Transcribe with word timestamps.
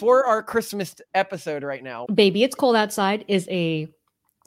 for 0.00 0.24
our 0.24 0.42
Christmas 0.42 0.96
episode 1.14 1.62
right 1.62 1.84
now. 1.84 2.06
Baby, 2.06 2.42
it's 2.42 2.54
cold 2.54 2.74
outside 2.74 3.22
is 3.28 3.46
a 3.50 3.86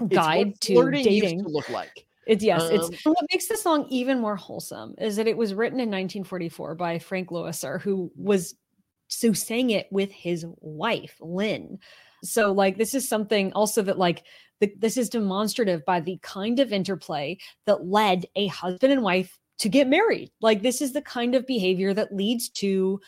guide 0.07 0.59
to 0.61 0.89
dating. 0.89 1.43
to 1.43 1.49
look 1.49 1.69
like. 1.69 2.07
It's 2.25 2.43
yes, 2.43 2.63
um, 2.63 2.71
it's 2.71 3.05
what 3.05 3.25
makes 3.31 3.47
the 3.47 3.57
song 3.57 3.85
even 3.89 4.19
more 4.19 4.35
wholesome 4.35 4.95
is 4.97 5.15
that 5.17 5.27
it 5.27 5.37
was 5.37 5.53
written 5.53 5.79
in 5.79 5.89
1944 5.89 6.73
by 6.73 6.97
Frank 6.97 7.29
Loesser, 7.29 7.79
who 7.79 8.11
was 8.15 8.55
so 9.09 9.31
sang 9.31 9.69
it 9.69 9.87
with 9.91 10.11
his 10.11 10.43
wife, 10.59 11.17
Lynn. 11.21 11.77
So 12.23 12.51
like 12.51 12.77
this 12.77 12.95
is 12.95 13.07
something 13.07 13.53
also 13.53 13.83
that 13.83 13.99
like 13.99 14.23
the, 14.59 14.73
this 14.79 14.97
is 14.97 15.09
demonstrative 15.09 15.85
by 15.85 15.99
the 15.99 16.17
kind 16.23 16.59
of 16.59 16.73
interplay 16.73 17.37
that 17.67 17.85
led 17.85 18.25
a 18.35 18.47
husband 18.47 18.91
and 18.91 19.03
wife 19.03 19.37
to 19.59 19.69
get 19.69 19.87
married. 19.87 20.31
Like 20.41 20.63
this 20.63 20.81
is 20.81 20.93
the 20.93 21.01
kind 21.01 21.35
of 21.35 21.45
behavior 21.45 21.93
that 21.93 22.15
leads 22.15 22.49
to 22.49 22.99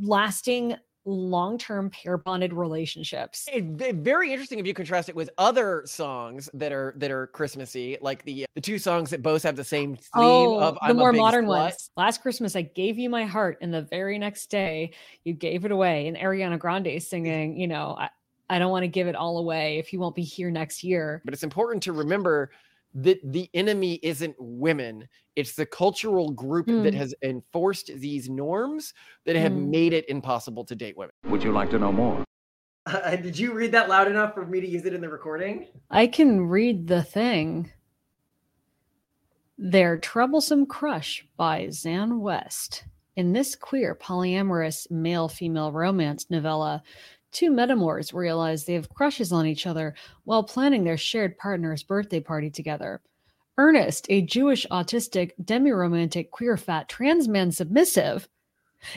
lasting 0.00 0.76
long-term 1.06 1.90
pair 1.90 2.16
bonded 2.16 2.52
relationships. 2.52 3.46
It, 3.52 3.80
it, 3.80 3.96
very 3.96 4.32
interesting 4.32 4.58
if 4.58 4.66
you 4.66 4.74
contrast 4.74 5.08
it 5.08 5.14
with 5.14 5.30
other 5.38 5.82
songs 5.86 6.48
that 6.54 6.72
are 6.72 6.94
that 6.98 7.10
are 7.10 7.26
Christmassy, 7.28 7.98
like 8.00 8.22
the 8.24 8.44
uh, 8.44 8.46
the 8.54 8.60
two 8.60 8.78
songs 8.78 9.10
that 9.10 9.22
both 9.22 9.42
have 9.42 9.56
the 9.56 9.64
same 9.64 9.96
theme 9.96 10.02
oh, 10.14 10.60
of 10.60 10.78
the 10.86 10.94
more 10.94 11.12
modern 11.12 11.44
slut. 11.44 11.48
ones. 11.48 11.90
Last 11.96 12.22
Christmas 12.22 12.56
I 12.56 12.62
gave 12.62 12.98
you 12.98 13.10
my 13.10 13.24
heart, 13.24 13.58
and 13.60 13.72
the 13.72 13.82
very 13.82 14.18
next 14.18 14.50
day 14.50 14.92
you 15.24 15.34
gave 15.34 15.64
it 15.64 15.70
away. 15.70 16.08
And 16.08 16.16
Ariana 16.16 16.58
Grande 16.58 16.88
is 16.88 17.08
singing, 17.08 17.58
you 17.58 17.66
know, 17.66 17.96
I, 17.98 18.10
I 18.48 18.58
don't 18.58 18.70
want 18.70 18.82
to 18.82 18.88
give 18.88 19.06
it 19.06 19.14
all 19.14 19.38
away 19.38 19.78
if 19.78 19.92
you 19.92 19.98
won't 19.98 20.14
be 20.14 20.22
here 20.22 20.50
next 20.50 20.84
year. 20.84 21.22
But 21.24 21.34
it's 21.34 21.42
important 21.42 21.82
to 21.84 21.92
remember 21.92 22.50
that 22.94 23.18
the 23.24 23.50
enemy 23.54 23.98
isn't 24.02 24.36
women 24.38 25.06
it's 25.36 25.54
the 25.54 25.66
cultural 25.66 26.30
group 26.30 26.66
mm. 26.66 26.82
that 26.84 26.94
has 26.94 27.14
enforced 27.22 27.90
these 27.96 28.28
norms 28.28 28.94
that 29.26 29.36
have 29.36 29.52
mm. 29.52 29.68
made 29.68 29.92
it 29.92 30.08
impossible 30.08 30.64
to 30.64 30.74
date 30.74 30.96
women. 30.96 31.12
Would 31.28 31.42
you 31.42 31.52
like 31.52 31.70
to 31.70 31.78
know 31.78 31.92
more? 31.92 32.24
Uh, 32.86 33.16
did 33.16 33.38
you 33.38 33.52
read 33.52 33.72
that 33.72 33.88
loud 33.88 34.08
enough 34.08 34.34
for 34.34 34.46
me 34.46 34.60
to 34.60 34.68
use 34.68 34.84
it 34.84 34.94
in 34.94 35.00
the 35.00 35.08
recording? 35.08 35.66
I 35.90 36.06
can 36.06 36.42
read 36.42 36.86
the 36.86 37.02
thing. 37.02 37.72
Their 39.56 39.96
troublesome 39.98 40.66
crush 40.66 41.26
by 41.36 41.66
Xan 41.66 42.20
West. 42.20 42.84
In 43.16 43.32
this 43.32 43.54
queer 43.54 43.94
polyamorous 43.94 44.90
male 44.90 45.28
female 45.28 45.72
romance 45.72 46.26
novella 46.30 46.82
Two 47.34 47.50
metamors 47.50 48.14
realize 48.14 48.64
they 48.64 48.74
have 48.74 48.88
crushes 48.88 49.32
on 49.32 49.44
each 49.44 49.66
other 49.66 49.96
while 50.22 50.44
planning 50.44 50.84
their 50.84 50.96
shared 50.96 51.36
partner's 51.36 51.82
birthday 51.82 52.20
party 52.20 52.48
together. 52.48 53.02
Ernest, 53.58 54.06
a 54.08 54.22
Jewish 54.22 54.64
autistic 54.70 55.32
demi-romantic 55.44 56.30
queer 56.30 56.56
fat 56.56 56.88
trans 56.88 57.26
man 57.26 57.50
submissive, 57.50 58.28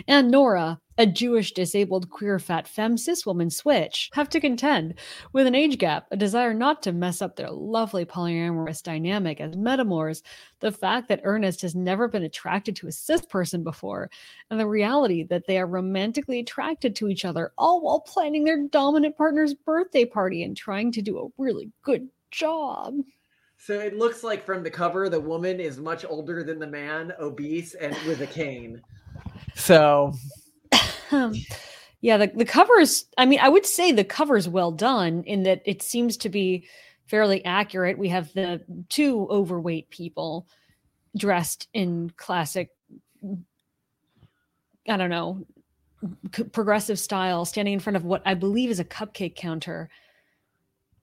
and 0.08 0.30
Nora, 0.30 0.80
a 0.98 1.06
Jewish 1.06 1.54
disabled 1.54 2.10
queer 2.10 2.40
fat 2.40 2.68
femme 2.68 2.98
cis 2.98 3.26
woman 3.26 3.50
switch, 3.50 4.10
have 4.14 4.30
to 4.30 4.40
contend 4.40 4.96
with 5.34 5.46
an 5.46 5.56
age 5.56 5.78
gap, 5.78 6.08
a 6.12 6.18
desire 6.18 6.54
not 6.54 6.82
to 6.84 6.92
mess 6.92 7.22
up 7.22 7.36
their 7.36 7.52
lovely 7.52 8.06
polyamorous 8.06 8.82
dynamic 8.82 9.40
as 9.40 9.56
metamors, 9.56 10.24
the 10.60 10.72
fact 10.72 11.08
that 11.08 11.22
Ernest 11.24 11.62
has 11.62 11.76
never 11.76 12.08
been 12.08 12.24
attracted 12.24 12.76
to 12.76 12.88
a 12.88 12.92
cis 12.92 13.26
person 13.26 13.64
before, 13.64 14.10
and 14.50 14.60
the 14.60 14.68
reality 14.68 15.24
that 15.24 15.46
they 15.48 15.60
are 15.60 15.68
romantically 15.68 16.40
attracted 16.40 16.96
to 16.96 17.08
each 17.08 17.26
other, 17.26 17.52
all 17.58 17.82
while 17.82 18.00
planning 18.00 18.44
their 18.44 18.68
dominant 18.68 19.16
partner's 19.18 19.54
birthday 19.54 20.06
party 20.06 20.44
and 20.44 20.58
trying 20.58 20.92
to 20.92 21.02
do 21.02 21.20
a 21.20 21.42
really 21.42 21.72
good 21.84 22.08
job. 22.32 22.96
So 23.60 23.80
it 23.80 23.98
looks 23.98 24.24
like 24.24 24.46
from 24.46 24.64
the 24.64 24.70
cover, 24.70 25.10
the 25.10 25.20
woman 25.20 25.60
is 25.60 25.80
much 25.80 26.06
older 26.08 26.44
than 26.44 26.60
the 26.60 26.68
man, 26.68 27.14
obese, 27.20 27.74
and 27.74 27.96
with 28.08 28.22
a 28.22 28.28
cane. 28.28 28.82
So, 29.56 30.14
um, 31.12 31.34
yeah, 32.02 32.18
the, 32.18 32.32
the 32.34 32.46
covers, 32.46 33.06
I 33.18 33.26
mean, 33.26 33.40
I 33.40 33.50
would 33.50 33.66
say 33.66 33.92
the 33.92 34.04
cover's 34.04 34.48
well 34.48 34.72
done 34.72 35.24
in 35.24 35.44
that 35.44 35.62
it 35.66 35.82
seems 35.82 36.18
to 36.18 36.30
be 36.30 36.68
fairly 37.06 37.44
accurate. 37.46 37.98
We 37.98 38.10
have 38.10 38.34
the 38.34 38.62
two 38.90 39.28
overweight 39.30 39.90
people 39.90 40.48
dressed 41.16 41.68
in 41.74 42.12
classic, 42.18 42.70
I 44.88 44.98
don't 44.98 45.10
know, 45.10 45.46
progressive 46.52 47.00
style, 47.00 47.46
standing 47.46 47.74
in 47.74 47.80
front 47.80 47.98
of 47.98 48.06
what 48.06 48.22
I 48.26 48.36
believe 48.36 48.70
is 48.70 48.80
a 48.80 48.86
cupcake 48.86 49.36
counter 49.36 49.90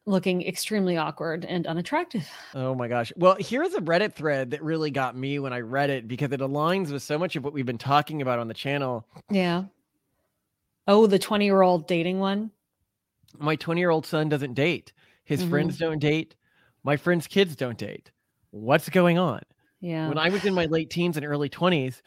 looking 0.06 0.46
extremely 0.46 0.96
awkward 0.96 1.44
and 1.46 1.66
unattractive. 1.66 2.28
Oh 2.54 2.74
my 2.74 2.88
gosh. 2.88 3.12
Well, 3.16 3.36
here's 3.40 3.74
a 3.74 3.80
Reddit 3.80 4.12
thread 4.12 4.50
that 4.50 4.62
really 4.62 4.90
got 4.90 5.16
me 5.16 5.38
when 5.38 5.52
I 5.52 5.60
read 5.60 5.90
it 5.90 6.06
because 6.06 6.30
it 6.30 6.40
aligns 6.40 6.92
with 6.92 7.02
so 7.02 7.18
much 7.18 7.36
of 7.36 7.44
what 7.44 7.54
we've 7.54 7.66
been 7.66 7.78
talking 7.78 8.20
about 8.20 8.38
on 8.38 8.46
the 8.46 8.54
channel. 8.54 9.06
Yeah. 9.30 9.64
Oh, 10.86 11.06
the 11.06 11.18
20 11.18 11.44
year 11.44 11.62
old 11.62 11.86
dating 11.86 12.20
one? 12.20 12.50
My 13.38 13.56
20 13.56 13.80
year 13.80 13.90
old 13.90 14.06
son 14.06 14.28
doesn't 14.28 14.54
date. 14.54 14.92
His 15.24 15.40
mm-hmm. 15.40 15.50
friends 15.50 15.78
don't 15.78 15.98
date. 15.98 16.34
My 16.82 16.96
friends' 16.96 17.26
kids 17.26 17.56
don't 17.56 17.78
date. 17.78 18.10
What's 18.50 18.88
going 18.88 19.18
on? 19.18 19.40
Yeah. 19.80 20.08
When 20.08 20.18
I 20.18 20.28
was 20.28 20.44
in 20.44 20.54
my 20.54 20.66
late 20.66 20.90
teens 20.90 21.16
and 21.16 21.26
early 21.26 21.48
20s, 21.48 22.00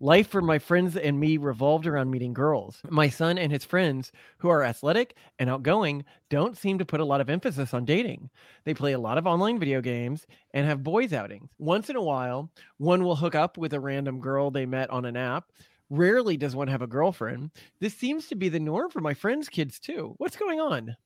Life 0.00 0.28
for 0.28 0.40
my 0.40 0.60
friends 0.60 0.96
and 0.96 1.18
me 1.18 1.38
revolved 1.38 1.84
around 1.84 2.12
meeting 2.12 2.32
girls. 2.32 2.80
My 2.88 3.08
son 3.08 3.36
and 3.36 3.50
his 3.50 3.64
friends, 3.64 4.12
who 4.38 4.48
are 4.48 4.62
athletic 4.62 5.16
and 5.40 5.50
outgoing, 5.50 6.04
don't 6.30 6.56
seem 6.56 6.78
to 6.78 6.84
put 6.84 7.00
a 7.00 7.04
lot 7.04 7.20
of 7.20 7.28
emphasis 7.28 7.74
on 7.74 7.84
dating. 7.84 8.30
They 8.62 8.74
play 8.74 8.92
a 8.92 8.98
lot 9.00 9.18
of 9.18 9.26
online 9.26 9.58
video 9.58 9.80
games 9.80 10.24
and 10.54 10.64
have 10.66 10.84
boys' 10.84 11.12
outings. 11.12 11.50
Once 11.58 11.90
in 11.90 11.96
a 11.96 12.02
while, 12.02 12.48
one 12.76 13.02
will 13.02 13.16
hook 13.16 13.34
up 13.34 13.58
with 13.58 13.72
a 13.72 13.80
random 13.80 14.20
girl 14.20 14.52
they 14.52 14.66
met 14.66 14.88
on 14.90 15.04
an 15.04 15.16
app. 15.16 15.50
Rarely 15.90 16.36
does 16.36 16.54
one 16.54 16.68
have 16.68 16.82
a 16.82 16.86
girlfriend. 16.86 17.50
This 17.80 17.94
seems 17.94 18.28
to 18.28 18.34
be 18.34 18.48
the 18.48 18.60
norm 18.60 18.90
for 18.90 19.00
my 19.00 19.14
friends' 19.14 19.48
kids, 19.48 19.78
too. 19.78 20.14
What's 20.18 20.36
going 20.36 20.60
on? 20.60 20.96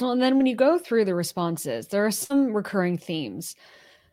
Well, 0.00 0.12
and 0.12 0.22
then 0.22 0.36
when 0.36 0.46
you 0.46 0.54
go 0.54 0.78
through 0.78 1.06
the 1.06 1.14
responses, 1.14 1.88
there 1.88 2.06
are 2.06 2.10
some 2.10 2.54
recurring 2.54 2.98
themes 2.98 3.56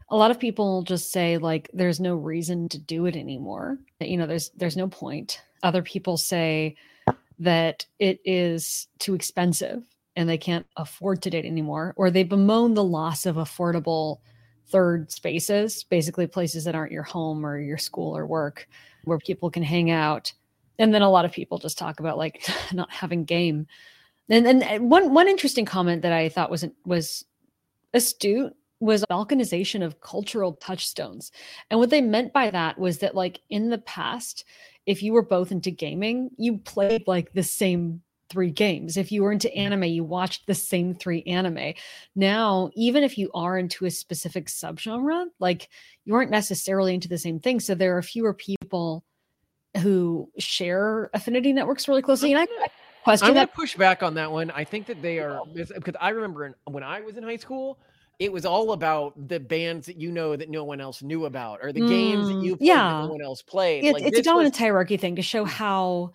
a 0.10 0.16
lot 0.16 0.32
of 0.32 0.40
people 0.40 0.84
just 0.84 1.12
say 1.12 1.38
like 1.38 1.70
there's 1.74 2.00
no 2.00 2.16
reason 2.16 2.70
to 2.70 2.78
do 2.78 3.06
it 3.06 3.16
anymore 3.16 3.78
you 4.00 4.18
know 4.18 4.28
there's 4.28 4.50
there's 4.52 4.78
no 4.78 4.88
point 4.88 5.42
other 5.64 5.82
people 5.82 6.18
say 6.18 6.76
that 7.40 7.86
it 8.00 8.20
is 8.24 8.88
too 9.00 9.16
expensive 9.16 9.84
and 10.16 10.30
they 10.30 10.38
can't 10.38 10.66
afford 10.78 11.22
to 11.22 11.30
date 11.30 11.46
anymore 11.46 11.94
or 11.98 12.10
they 12.10 12.24
bemoan 12.24 12.74
the 12.74 12.84
loss 12.84 13.26
of 13.26 13.36
affordable 13.36 14.20
third 14.70 15.12
spaces 15.12 15.84
basically 15.84 16.28
places 16.28 16.64
that 16.64 16.76
aren't 16.76 16.92
your 16.92 17.04
home 17.04 17.46
or 17.46 17.60
your 17.60 17.78
school 17.78 18.16
or 18.16 18.26
work 18.26 18.68
where 19.04 19.20
people 19.20 19.50
can 19.50 19.64
hang 19.64 19.92
out 19.92 20.34
and 20.80 20.94
then 20.94 21.02
a 21.02 21.10
lot 21.10 21.26
of 21.26 21.32
people 21.32 21.58
just 21.58 21.78
talk 21.78 22.00
about 22.00 22.18
like 22.18 22.48
not 22.74 22.92
having 22.92 23.24
game 23.24 23.68
and 24.30 24.48
and 24.48 24.64
uh, 24.64 24.78
one 24.80 25.14
one 25.14 25.28
interesting 25.28 25.66
comment 25.66 26.02
that 26.02 26.12
i 26.12 26.30
thought 26.30 26.50
wasn't 26.50 26.74
was 26.86 27.26
astute 27.94 28.56
was 28.80 29.06
balkanization 29.10 29.84
of 29.84 30.02
cultural 30.02 30.54
touchstones. 30.54 31.32
And 31.70 31.80
what 31.80 31.90
they 31.90 32.02
meant 32.02 32.34
by 32.34 32.52
that 32.52 32.78
was 32.78 33.00
that, 33.00 33.16
like, 33.16 33.42
in 33.50 33.70
the 33.70 33.78
past, 33.80 34.46
if 34.86 35.02
you 35.02 35.14
were 35.14 35.24
both 35.24 35.52
into 35.52 35.72
gaming, 35.72 36.30
you 36.38 36.58
played 36.60 37.04
like 37.08 37.34
the 37.34 37.44
same 37.44 38.02
three 38.30 38.52
games. 38.52 38.98
If 38.98 39.12
you 39.12 39.24
were 39.24 39.32
into 39.32 39.54
anime, 39.56 39.84
you 39.84 40.04
watched 40.04 40.48
the 40.48 40.56
same 40.56 40.94
three 40.94 41.24
anime. 41.24 41.74
Now, 42.16 42.70
even 42.76 43.04
if 43.04 43.18
you 43.18 43.30
are 43.34 43.58
into 43.58 43.86
a 43.86 43.92
specific 43.92 44.48
subgenre, 44.48 45.28
like 45.40 45.70
you 46.06 46.16
aren't 46.16 46.32
necessarily 46.32 46.94
into 46.94 47.08
the 47.08 47.18
same 47.18 47.40
thing. 47.40 47.60
So 47.60 47.76
there 47.76 47.98
are 47.98 48.02
fewer 48.02 48.34
people 48.34 49.04
who 49.82 50.30
share 50.38 51.10
affinity 51.14 51.54
networks 51.54 51.88
really 51.88 52.02
closely. 52.02 52.34
And 52.34 52.42
I 52.42 52.48
question 53.04 53.30
I'm 53.30 53.34
that. 53.36 53.54
push 53.54 53.76
back 53.76 54.04
on 54.04 54.16
that 54.16 54.32
one. 54.32 54.52
I 54.52 54.64
think 54.64 54.88
that 54.88 55.02
they 55.02 55.20
are 55.20 55.42
because 55.46 55.96
I 56.00 56.10
remember 56.10 56.46
in, 56.46 56.56
when 56.66 56.84
I 56.84 57.02
was 57.02 57.18
in 57.18 57.24
high 57.24 57.38
school, 57.38 57.80
it 58.20 58.32
was 58.32 58.46
all 58.46 58.72
about 58.72 59.28
the 59.28 59.40
bands 59.40 59.86
that 59.88 59.98
you 59.98 60.12
know 60.12 60.36
that 60.36 60.50
no 60.50 60.64
one 60.64 60.80
else 60.80 61.04
knew 61.04 61.26
about 61.26 61.60
or 61.62 61.74
the 61.74 61.82
mm, 61.82 61.90
games 61.90 62.28
that 62.28 62.36
mm, 62.36 62.46
you 62.46 62.56
played 62.56 62.68
yeah. 62.68 62.76
that 62.76 63.06
no 63.08 63.12
one 63.12 63.22
else 63.22 63.42
played. 63.42 63.84
It's, 63.84 63.94
like, 63.94 64.04
it's 64.04 64.20
a 64.20 64.24
dominant 64.24 64.54
was... 64.54 64.60
hierarchy 64.60 64.98
thing 64.98 65.18
to 65.18 65.22
show 65.22 65.44
how 65.44 66.12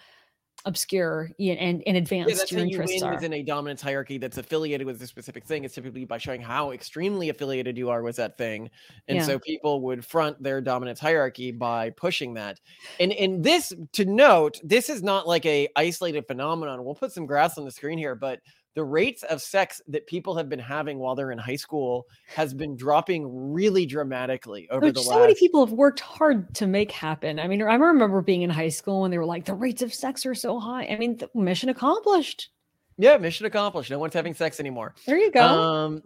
obscure 0.65 1.31
and, 1.39 1.83
and 1.87 1.97
advanced 1.97 2.53
yeah, 2.53 2.59
your 2.59 2.67
interests 2.67 2.97
you 2.97 3.05
are. 3.05 3.15
within 3.15 3.33
a 3.33 3.43
dominance 3.43 3.81
hierarchy 3.81 4.19
that's 4.19 4.37
affiliated 4.37 4.87
with 4.87 5.01
a 5.01 5.07
specific 5.07 5.45
thing 5.45 5.65
it's 5.65 5.75
typically 5.75 6.05
by 6.05 6.19
showing 6.19 6.41
how 6.41 6.73
extremely 6.73 7.31
affiliated 7.31 7.79
you 7.79 7.89
are 7.89 8.03
with 8.03 8.17
that 8.17 8.37
thing 8.37 8.69
and 9.09 9.19
yeah. 9.19 9.25
so 9.25 9.39
people 9.39 9.81
would 9.81 10.05
front 10.05 10.41
their 10.43 10.61
dominance 10.61 11.01
hierarchy 11.01 11.51
by 11.51 11.89
pushing 11.91 12.35
that 12.35 12.61
and 12.99 13.13
and 13.13 13.43
this 13.43 13.73
to 13.93 14.05
note 14.05 14.61
this 14.63 14.91
is 14.91 15.03
not 15.03 15.27
like 15.27 15.47
a 15.47 15.69
isolated 15.77 16.27
phenomenon 16.27 16.85
we'll 16.85 16.95
put 16.95 17.13
some 17.13 17.27
graphs 17.27 17.57
on 17.57 17.65
the 17.65 17.71
screen 17.71 17.97
here 17.97 18.15
but 18.15 18.41
the 18.75 18.85
rates 18.85 19.23
of 19.25 19.43
sex 19.43 19.81
that 19.89 20.07
people 20.07 20.37
have 20.37 20.49
been 20.49 20.61
having 20.61 20.99
while 20.99 21.15
they're 21.15 21.33
in 21.33 21.39
high 21.39 21.57
school 21.57 22.07
has 22.27 22.55
been 22.55 22.77
dropping 22.77 23.53
really 23.53 23.85
dramatically 23.85 24.69
over 24.71 24.87
Which 24.87 24.95
the 24.95 25.03
so 25.03 25.11
last. 25.11 25.17
So 25.17 25.21
many 25.21 25.35
people 25.35 25.65
have 25.65 25.73
worked 25.73 26.01
hard 26.01 26.55
to 26.55 26.67
make 26.67 26.93
happen. 26.93 27.41
I 27.41 27.49
mean, 27.49 27.63
I 27.63 27.75
remember 27.75 28.23
being 28.23 28.43
in 28.43 28.51
high 28.51 28.69
school 28.69 29.03
when 29.03 29.11
they 29.11 29.19
were 29.19 29.27
like, 29.27 29.45
the 29.45 29.55
rates 29.55 29.83
of 29.83 29.93
sex 29.93 30.25
are 30.25 30.35
so 30.35 30.61
high. 30.61 30.87
I 30.87 30.97
mean, 30.97 31.19
mission 31.35 31.69
accomplished. 31.69 32.51
Yeah, 32.97 33.17
mission 33.17 33.47
accomplished. 33.47 33.91
No 33.91 33.99
one's 33.99 34.15
having 34.15 34.35
sex 34.35 34.61
anymore. 34.61 34.95
There 35.07 35.19
you 35.19 35.33
go. 35.33 35.43
Um, 35.43 36.03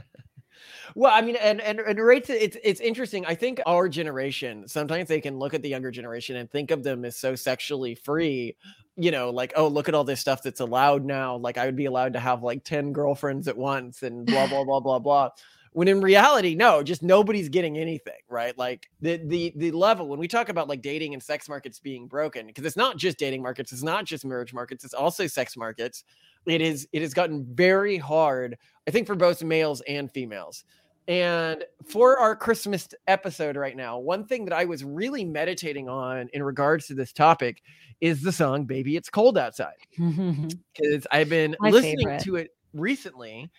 well, 0.94 1.12
I 1.14 1.20
mean, 1.20 1.36
and, 1.36 1.60
and 1.60 1.78
and 1.78 1.98
rates. 1.98 2.30
It's 2.30 2.56
it's 2.64 2.80
interesting. 2.80 3.26
I 3.26 3.34
think 3.34 3.60
our 3.66 3.86
generation 3.86 4.66
sometimes 4.66 5.08
they 5.08 5.20
can 5.20 5.38
look 5.38 5.52
at 5.52 5.60
the 5.60 5.68
younger 5.68 5.90
generation 5.90 6.36
and 6.36 6.50
think 6.50 6.70
of 6.70 6.82
them 6.82 7.04
as 7.04 7.16
so 7.16 7.34
sexually 7.34 7.94
free, 7.94 8.56
you 8.96 9.10
know, 9.10 9.30
like, 9.30 9.52
oh, 9.56 9.68
look 9.68 9.88
at 9.88 9.94
all 9.94 10.04
this 10.04 10.20
stuff 10.20 10.42
that's 10.42 10.60
allowed 10.60 11.04
now. 11.04 11.36
Like, 11.36 11.58
I 11.58 11.66
would 11.66 11.76
be 11.76 11.84
allowed 11.84 12.14
to 12.14 12.20
have 12.20 12.42
like 12.42 12.64
10 12.64 12.92
girlfriends 12.92 13.48
at 13.48 13.56
once 13.56 14.02
and 14.02 14.26
blah, 14.26 14.46
blah, 14.46 14.64
blah, 14.64 14.80
blah, 14.80 14.98
blah. 14.98 15.30
When 15.72 15.88
in 15.88 16.00
reality, 16.00 16.54
no, 16.54 16.82
just 16.82 17.02
nobody's 17.02 17.50
getting 17.50 17.76
anything, 17.76 18.20
right? 18.30 18.56
Like 18.56 18.88
the 19.02 19.18
the 19.18 19.52
the 19.56 19.70
level 19.72 20.08
when 20.08 20.18
we 20.18 20.26
talk 20.26 20.48
about 20.48 20.68
like 20.68 20.80
dating 20.80 21.12
and 21.12 21.22
sex 21.22 21.50
markets 21.50 21.78
being 21.78 22.06
broken, 22.06 22.46
because 22.46 22.64
it's 22.64 22.78
not 22.78 22.96
just 22.96 23.18
dating 23.18 23.42
markets, 23.42 23.72
it's 23.72 23.82
not 23.82 24.06
just 24.06 24.24
marriage 24.24 24.54
markets, 24.54 24.86
it's 24.86 24.94
also 24.94 25.26
sex 25.26 25.54
markets. 25.54 26.04
It 26.46 26.62
is 26.62 26.88
it 26.94 27.02
has 27.02 27.12
gotten 27.12 27.44
very 27.54 27.98
hard, 27.98 28.56
I 28.88 28.90
think, 28.90 29.06
for 29.06 29.16
both 29.16 29.42
males 29.44 29.82
and 29.82 30.10
females. 30.10 30.64
And 31.08 31.64
for 31.84 32.18
our 32.18 32.34
Christmas 32.34 32.88
episode 33.06 33.56
right 33.56 33.76
now, 33.76 33.98
one 33.98 34.24
thing 34.26 34.44
that 34.46 34.54
I 34.54 34.64
was 34.64 34.82
really 34.82 35.24
meditating 35.24 35.88
on 35.88 36.28
in 36.32 36.42
regards 36.42 36.86
to 36.88 36.94
this 36.94 37.12
topic 37.12 37.62
is 38.00 38.22
the 38.22 38.32
song 38.32 38.64
Baby 38.64 38.96
It's 38.96 39.08
Cold 39.10 39.38
Outside. 39.38 39.74
Because 39.98 41.06
I've 41.10 41.28
been 41.28 41.56
My 41.60 41.70
listening 41.70 41.98
favorite. 41.98 42.20
to 42.22 42.36
it 42.36 42.50
recently. 42.74 43.50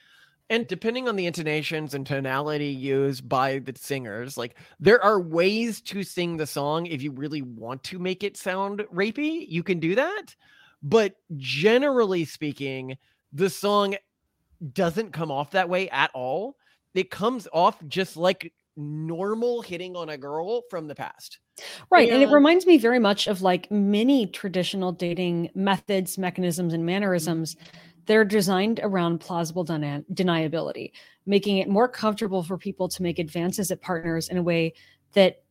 And 0.49 0.67
depending 0.67 1.09
on 1.09 1.15
the 1.15 1.25
intonations 1.25 1.93
and 1.93 2.05
tonality 2.05 2.67
used 2.67 3.27
by 3.27 3.59
the 3.59 3.73
singers, 3.75 4.37
like 4.37 4.57
there 4.79 5.03
are 5.03 5.19
ways 5.19 5.81
to 5.81 6.03
sing 6.03 6.37
the 6.37 6.47
song 6.47 6.85
if 6.85 7.01
you 7.01 7.11
really 7.11 7.41
want 7.41 7.83
to 7.85 7.99
make 7.99 8.23
it 8.23 8.37
sound 8.37 8.79
rapey, 8.93 9.45
you 9.49 9.63
can 9.63 9.79
do 9.79 9.95
that. 9.95 10.35
But 10.83 11.15
generally 11.35 12.23
speaking, 12.23 12.97
the 13.33 13.49
song 13.49 13.95
doesn't 14.73 15.11
come 15.11 15.31
off 15.31 15.51
that 15.51 15.69
way 15.69 15.89
at 15.89 16.11
all. 16.13 16.55
It 16.97 17.11
comes 17.11 17.47
off 17.53 17.77
just 17.87 18.17
like 18.17 18.51
normal 18.75 19.61
hitting 19.61 19.95
on 19.95 20.09
a 20.09 20.17
girl 20.17 20.63
from 20.67 20.87
the 20.87 20.95
past. 20.95 21.37
Right. 21.91 22.09
And 22.09 22.23
it 22.23 22.29
reminds 22.29 22.65
me 22.65 22.79
very 22.79 22.97
much 22.97 23.27
of 23.27 23.43
like 23.43 23.69
many 23.69 24.25
traditional 24.25 24.91
dating 24.91 25.51
methods, 25.53 26.17
mechanisms, 26.17 26.73
and 26.73 26.83
mannerisms. 26.83 27.53
Mm-hmm. 27.53 27.77
They're 28.07 28.25
designed 28.25 28.79
around 28.81 29.19
plausible 29.19 29.63
deni- 29.63 30.05
deniability, 30.11 30.91
making 31.27 31.57
it 31.57 31.69
more 31.69 31.87
comfortable 31.87 32.41
for 32.41 32.57
people 32.57 32.87
to 32.89 33.03
make 33.03 33.19
advances 33.19 33.69
at 33.69 33.79
partners 33.79 34.29
in 34.29 34.37
a 34.37 34.43
way 34.43 34.73
that 35.13 35.43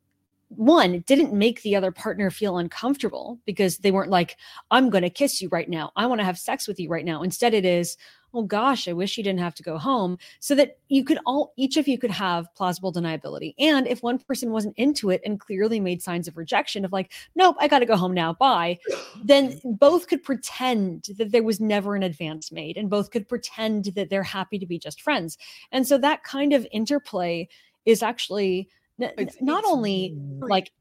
one 0.49 1.01
didn't 1.07 1.33
make 1.33 1.63
the 1.63 1.77
other 1.77 1.93
partner 1.93 2.31
feel 2.31 2.59
uncomfortable 2.59 3.41
because 3.47 3.79
they 3.79 3.91
weren't 3.91 4.11
like, 4.11 4.37
I'm 4.71 4.91
going 4.91 5.03
to 5.03 5.11
kiss 5.11 5.43
you 5.43 5.49
right 5.51 5.69
now. 5.69 5.93
I 5.97 6.07
want 6.07 6.21
to 6.21 6.25
have 6.25 6.39
sex 6.39 6.67
with 6.67 6.81
you 6.81 6.89
right 6.89 7.05
now. 7.05 7.23
Instead, 7.23 7.55
it 7.55 7.65
is, 7.65 7.97
oh 8.37 8.43
gosh, 8.43 8.87
I 8.87 8.93
wish 8.93 9.17
you 9.17 9.25
didn't 9.25 9.41
have 9.41 9.55
to 9.57 9.63
go 9.63 9.79
home. 9.79 10.19
So 10.41 10.55
that 10.55 10.79
you 10.89 11.05
could 11.05 11.19
all, 11.27 11.53
each 11.57 11.77
of 11.77 11.89
you 11.89 11.99
could 11.99 12.11
have 12.11 12.55
plausible 12.55 12.93
deniability. 12.93 13.55
And 13.59 13.87
if 13.87 14.03
one 14.03 14.19
person 14.19 14.51
wasn't 14.51 14.77
into 14.77 15.11
it 15.11 15.23
and 15.25 15.41
clearly 15.41 15.81
made 15.81 16.03
signs 16.03 16.29
of 16.29 16.37
rejection 16.37 16.85
of 16.85 16.93
like, 16.93 17.13
nope, 17.35 17.57
I 17.59 17.69
got 17.69 17.79
to 17.81 17.87
go 17.87 17.97
home 17.97 18.13
now, 18.15 18.35
bye, 18.35 18.79
then 19.25 19.59
both 19.65 20.07
could 20.09 20.23
pretend 20.23 21.09
that 21.17 21.33
there 21.33 21.43
was 21.43 21.61
never 21.61 21.97
an 21.97 22.03
advance 22.03 22.53
made 22.53 22.77
and 22.77 22.91
both 22.91 23.11
could 23.11 23.27
pretend 23.27 23.87
that 23.97 24.11
they're 24.11 24.23
happy 24.23 24.59
to 24.59 24.67
be 24.67 24.79
just 24.79 25.01
friends. 25.01 25.39
And 25.73 25.87
so 25.87 25.99
that 25.99 26.23
kind 26.23 26.53
of 26.53 26.67
interplay 26.71 27.49
is 27.87 28.03
actually 28.03 28.69
n- 29.01 29.13
It's- 29.17 29.37
not 29.41 29.61
it's 29.61 29.71
only 29.71 30.15
like 30.41 30.73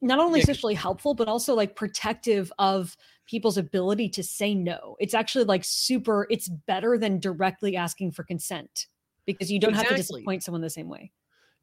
not 0.00 0.18
only 0.18 0.40
Yeah, 0.40 0.46
sexually 0.46 0.74
helpful 0.74 1.14
but 1.14 1.28
also 1.28 1.54
like 1.54 1.76
protective 1.76 2.52
of 2.58 2.96
people's 3.26 3.56
ability 3.58 4.08
to 4.08 4.22
say 4.22 4.54
no 4.54 4.96
it's 5.00 5.14
actually 5.14 5.44
like 5.44 5.64
super 5.64 6.26
it's 6.30 6.48
better 6.48 6.98
than 6.98 7.18
directly 7.20 7.76
asking 7.76 8.10
for 8.12 8.24
consent 8.24 8.86
because 9.26 9.50
you 9.50 9.58
don't 9.60 9.74
have 9.74 9.88
to 9.88 9.94
disappoint 9.94 10.42
someone 10.42 10.60
the 10.62 10.70
same 10.70 10.88
way 10.88 11.12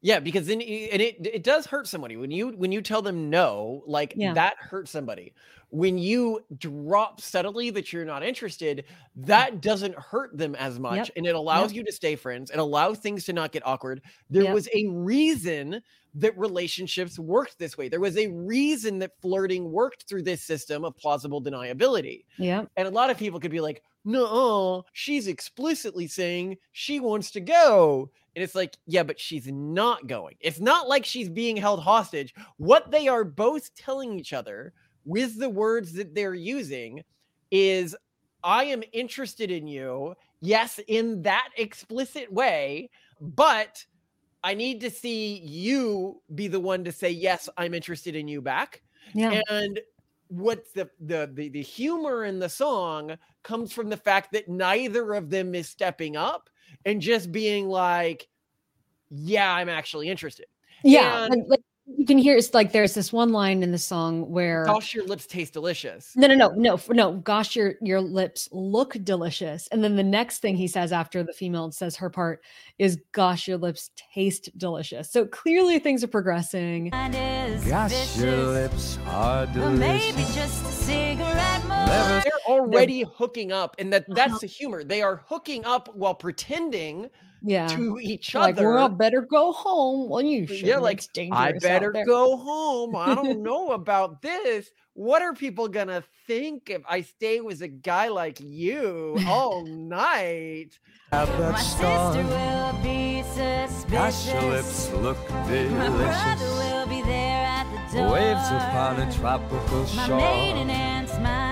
Yeah, 0.04 0.18
because 0.18 0.48
then 0.48 0.60
and 0.60 1.00
it 1.00 1.24
it 1.24 1.44
does 1.44 1.64
hurt 1.66 1.86
somebody 1.86 2.16
when 2.16 2.32
you 2.32 2.48
when 2.48 2.72
you 2.72 2.82
tell 2.82 3.02
them 3.02 3.30
no, 3.30 3.84
like 3.86 4.14
Yeah. 4.14 4.34
that 4.34 4.56
hurts 4.58 4.90
somebody. 4.90 5.32
When 5.70 5.96
you 5.96 6.44
drop 6.58 7.20
subtly 7.20 7.70
that 7.70 7.92
you're 7.92 8.04
not 8.04 8.24
interested, 8.24 8.84
that 9.14 9.60
doesn't 9.60 9.94
hurt 9.94 10.36
them 10.36 10.56
as 10.56 10.80
much, 10.80 11.08
and 11.14 11.24
it 11.24 11.36
allows 11.36 11.72
you 11.72 11.84
to 11.84 11.92
stay 11.92 12.16
friends. 12.16 12.50
It 12.50 12.58
allows 12.58 12.98
things 12.98 13.24
to 13.26 13.32
not 13.32 13.52
get 13.52 13.64
awkward. 13.64 14.02
There 14.28 14.44
Yep. 14.44 14.48
was 14.48 14.68
a 14.74 14.88
reason 14.88 15.80
that 16.14 16.36
relationships 16.36 17.18
worked 17.18 17.58
this 17.58 17.78
way. 17.78 17.88
There 17.88 18.00
was 18.00 18.18
a 18.18 18.28
reason 18.28 18.98
that 18.98 19.12
flirting 19.20 19.70
worked 19.70 20.08
through 20.08 20.22
this 20.22 20.42
system 20.42 20.84
of 20.84 20.96
plausible 20.96 21.42
deniability. 21.42 22.24
yeah 22.36 22.64
And 22.76 22.86
a 22.86 22.90
lot 22.90 23.10
of 23.10 23.16
people 23.16 23.40
could 23.40 23.50
be 23.50 23.60
like, 23.60 23.82
no, 24.04 24.84
she's 24.92 25.26
explicitly 25.26 26.06
saying 26.06 26.58
she 26.72 27.00
wants 27.00 27.30
to 27.32 27.40
go. 27.40 28.10
And 28.34 28.42
it's 28.42 28.54
like, 28.54 28.76
yeah, 28.86 29.02
but 29.02 29.20
she's 29.20 29.46
not 29.46 30.06
going. 30.06 30.36
It's 30.40 30.60
not 30.60 30.88
like 30.88 31.04
she's 31.04 31.28
being 31.28 31.56
held 31.56 31.82
hostage. 31.82 32.34
What 32.56 32.90
they 32.90 33.06
are 33.08 33.24
both 33.24 33.74
telling 33.74 34.18
each 34.18 34.32
other 34.32 34.72
with 35.04 35.38
the 35.38 35.50
words 35.50 35.92
that 35.94 36.14
they're 36.14 36.34
using 36.34 37.02
is, 37.50 37.94
I 38.42 38.64
am 38.64 38.82
interested 38.92 39.50
in 39.50 39.66
you. 39.66 40.14
Yes, 40.40 40.80
in 40.88 41.22
that 41.22 41.50
explicit 41.56 42.32
way, 42.32 42.90
but 43.20 43.84
I 44.44 44.54
need 44.54 44.80
to 44.80 44.90
see 44.90 45.38
you 45.38 46.20
be 46.34 46.48
the 46.48 46.60
one 46.60 46.84
to 46.84 46.92
say, 46.92 47.10
yes, 47.10 47.48
I'm 47.56 47.74
interested 47.74 48.16
in 48.16 48.26
you 48.28 48.40
back. 48.42 48.82
yeah 49.14 49.40
And 49.50 49.80
what's 50.28 50.72
the, 50.72 50.88
the 51.00 51.30
the 51.34 51.48
the 51.50 51.62
humor 51.62 52.24
in 52.24 52.38
the 52.38 52.48
song 52.48 53.16
comes 53.42 53.72
from 53.72 53.88
the 53.90 53.96
fact 53.96 54.32
that 54.32 54.48
neither 54.48 55.14
of 55.14 55.28
them 55.30 55.54
is 55.54 55.68
stepping 55.68 56.16
up 56.16 56.48
and 56.86 57.00
just 57.02 57.30
being 57.30 57.68
like, 57.68 58.28
"Yeah, 59.10 59.52
I'm 59.54 59.68
actually 59.68 60.08
interested." 60.08 60.46
yeah 60.84 61.26
and- 61.30 61.46
like 61.48 61.61
you 62.02 62.06
can 62.06 62.18
hear 62.18 62.36
it's 62.36 62.52
like 62.52 62.72
there's 62.72 62.94
this 62.94 63.12
one 63.12 63.30
line 63.30 63.62
in 63.62 63.70
the 63.70 63.78
song 63.78 64.28
where 64.28 64.64
Gosh, 64.64 64.92
your 64.92 65.06
lips 65.06 65.24
taste 65.24 65.52
delicious. 65.52 66.12
No, 66.16 66.26
no, 66.26 66.34
no, 66.34 66.48
no, 66.56 66.80
no. 66.90 67.12
Gosh, 67.18 67.54
your 67.54 67.74
your 67.80 68.00
lips 68.00 68.48
look 68.50 68.96
delicious. 69.04 69.68
And 69.68 69.84
then 69.84 69.94
the 69.94 70.02
next 70.02 70.40
thing 70.40 70.56
he 70.56 70.66
says 70.66 70.90
after 70.90 71.22
the 71.22 71.32
female 71.32 71.70
says 71.70 71.94
her 71.94 72.10
part 72.10 72.42
is, 72.80 72.98
"Gosh, 73.12 73.46
your 73.46 73.56
lips 73.56 73.90
taste 74.12 74.50
delicious." 74.58 75.12
So 75.12 75.26
clearly 75.26 75.78
things 75.78 76.02
are 76.02 76.08
progressing. 76.08 76.90
Mind 76.90 77.14
is 77.14 77.64
Gosh, 77.66 78.18
your 78.18 78.36
lips 78.36 78.98
are 79.06 79.46
Or 79.56 79.70
maybe 79.70 80.24
just 80.34 80.64
a 80.64 80.72
cigarette 80.72 81.64
more. 81.68 81.86
Never 82.62 82.70
They're 82.70 82.78
already 82.80 83.02
hooking 83.02 83.52
up, 83.52 83.76
and 83.78 83.92
that 83.92 84.04
that's 84.08 84.30
Uh-huh. 84.32 84.38
the 84.40 84.46
humor. 84.46 84.84
They 84.84 85.02
are 85.02 85.22
hooking 85.26 85.64
up 85.64 85.94
while 85.94 86.14
pretending 86.14 87.10
Yeah, 87.42 87.66
to 87.68 87.98
each 88.00 88.34
like 88.34 88.56
other. 88.56 88.74
well, 88.74 88.88
better 88.88 89.20
go 89.22 89.52
home. 89.52 90.08
Well, 90.08 90.22
you 90.22 90.46
should. 90.46 90.66
yeah, 90.66 90.78
like 90.78 90.98
it's 90.98 91.30
I 91.32 91.52
better 91.52 91.92
go 92.06 92.36
home. 92.36 92.94
I 92.96 93.14
don't 93.14 93.42
know 93.50 93.72
about 93.72 94.22
this. 94.22 94.70
What 94.94 95.22
are 95.22 95.32
people 95.32 95.68
gonna 95.68 96.02
think 96.26 96.68
if 96.70 96.82
I 96.88 97.00
stay 97.00 97.40
with 97.40 97.62
a 97.62 97.68
guy 97.68 98.08
like 98.08 98.38
you 98.40 99.18
all 99.26 99.64
night? 99.66 100.78
have 101.12 101.28
that 101.38 101.52
My 101.52 101.60
sister 101.60 102.22
will 102.24 102.72
be 102.82 103.22
Gosh, 103.90 104.14
suspicious. 104.14 104.42
lips 104.44 104.90
look 105.02 105.18
My 105.30 105.88
brother 105.88 106.46
will 106.46 106.86
be 106.86 107.02
there 107.02 107.44
at 107.46 107.66
the 107.90 107.96
door. 107.98 108.12
Waves 108.12 108.48
upon 108.50 109.00
a 109.00 109.12
tropical 109.12 109.86
My 109.96 110.08
maiden 110.08 110.68
shore. 110.68 110.76
aunt's 110.76 111.18
mind 111.18 111.48
is 111.48 111.51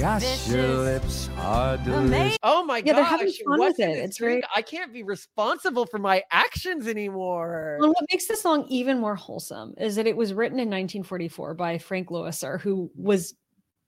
Gosh, 0.00 0.22
vicious. 0.22 0.48
your 0.52 0.68
lips 0.68 1.30
are 1.38 1.74
Or 1.74 1.76
delicious. 1.78 2.38
Oh 2.42 2.64
my 2.64 2.78
Yeah, 2.78 2.92
they're 2.94 3.02
gosh! 3.02 3.10
having 3.10 3.32
fun 3.46 3.58
with 3.60 3.80
it. 3.80 3.94
this 3.94 4.04
It's 4.04 4.18
very- 4.18 4.42
I 4.54 4.62
can't 4.62 4.92
be 4.92 5.02
responsible 5.02 5.86
for 5.86 5.98
my 5.98 6.22
actions 6.30 6.86
anymore. 6.86 7.78
And 7.82 7.88
what 7.88 8.04
makes 8.10 8.26
the 8.26 8.36
song 8.36 8.66
even 8.68 8.98
more 8.98 9.16
wholesome 9.16 9.74
is 9.78 9.96
that 9.96 10.06
it 10.06 10.16
was 10.16 10.32
written 10.34 10.58
in 10.58 10.68
1944 10.70 11.54
by 11.54 11.78
Frank 11.78 12.08
Loesser, 12.10 12.60
who 12.60 12.90
was 12.94 13.34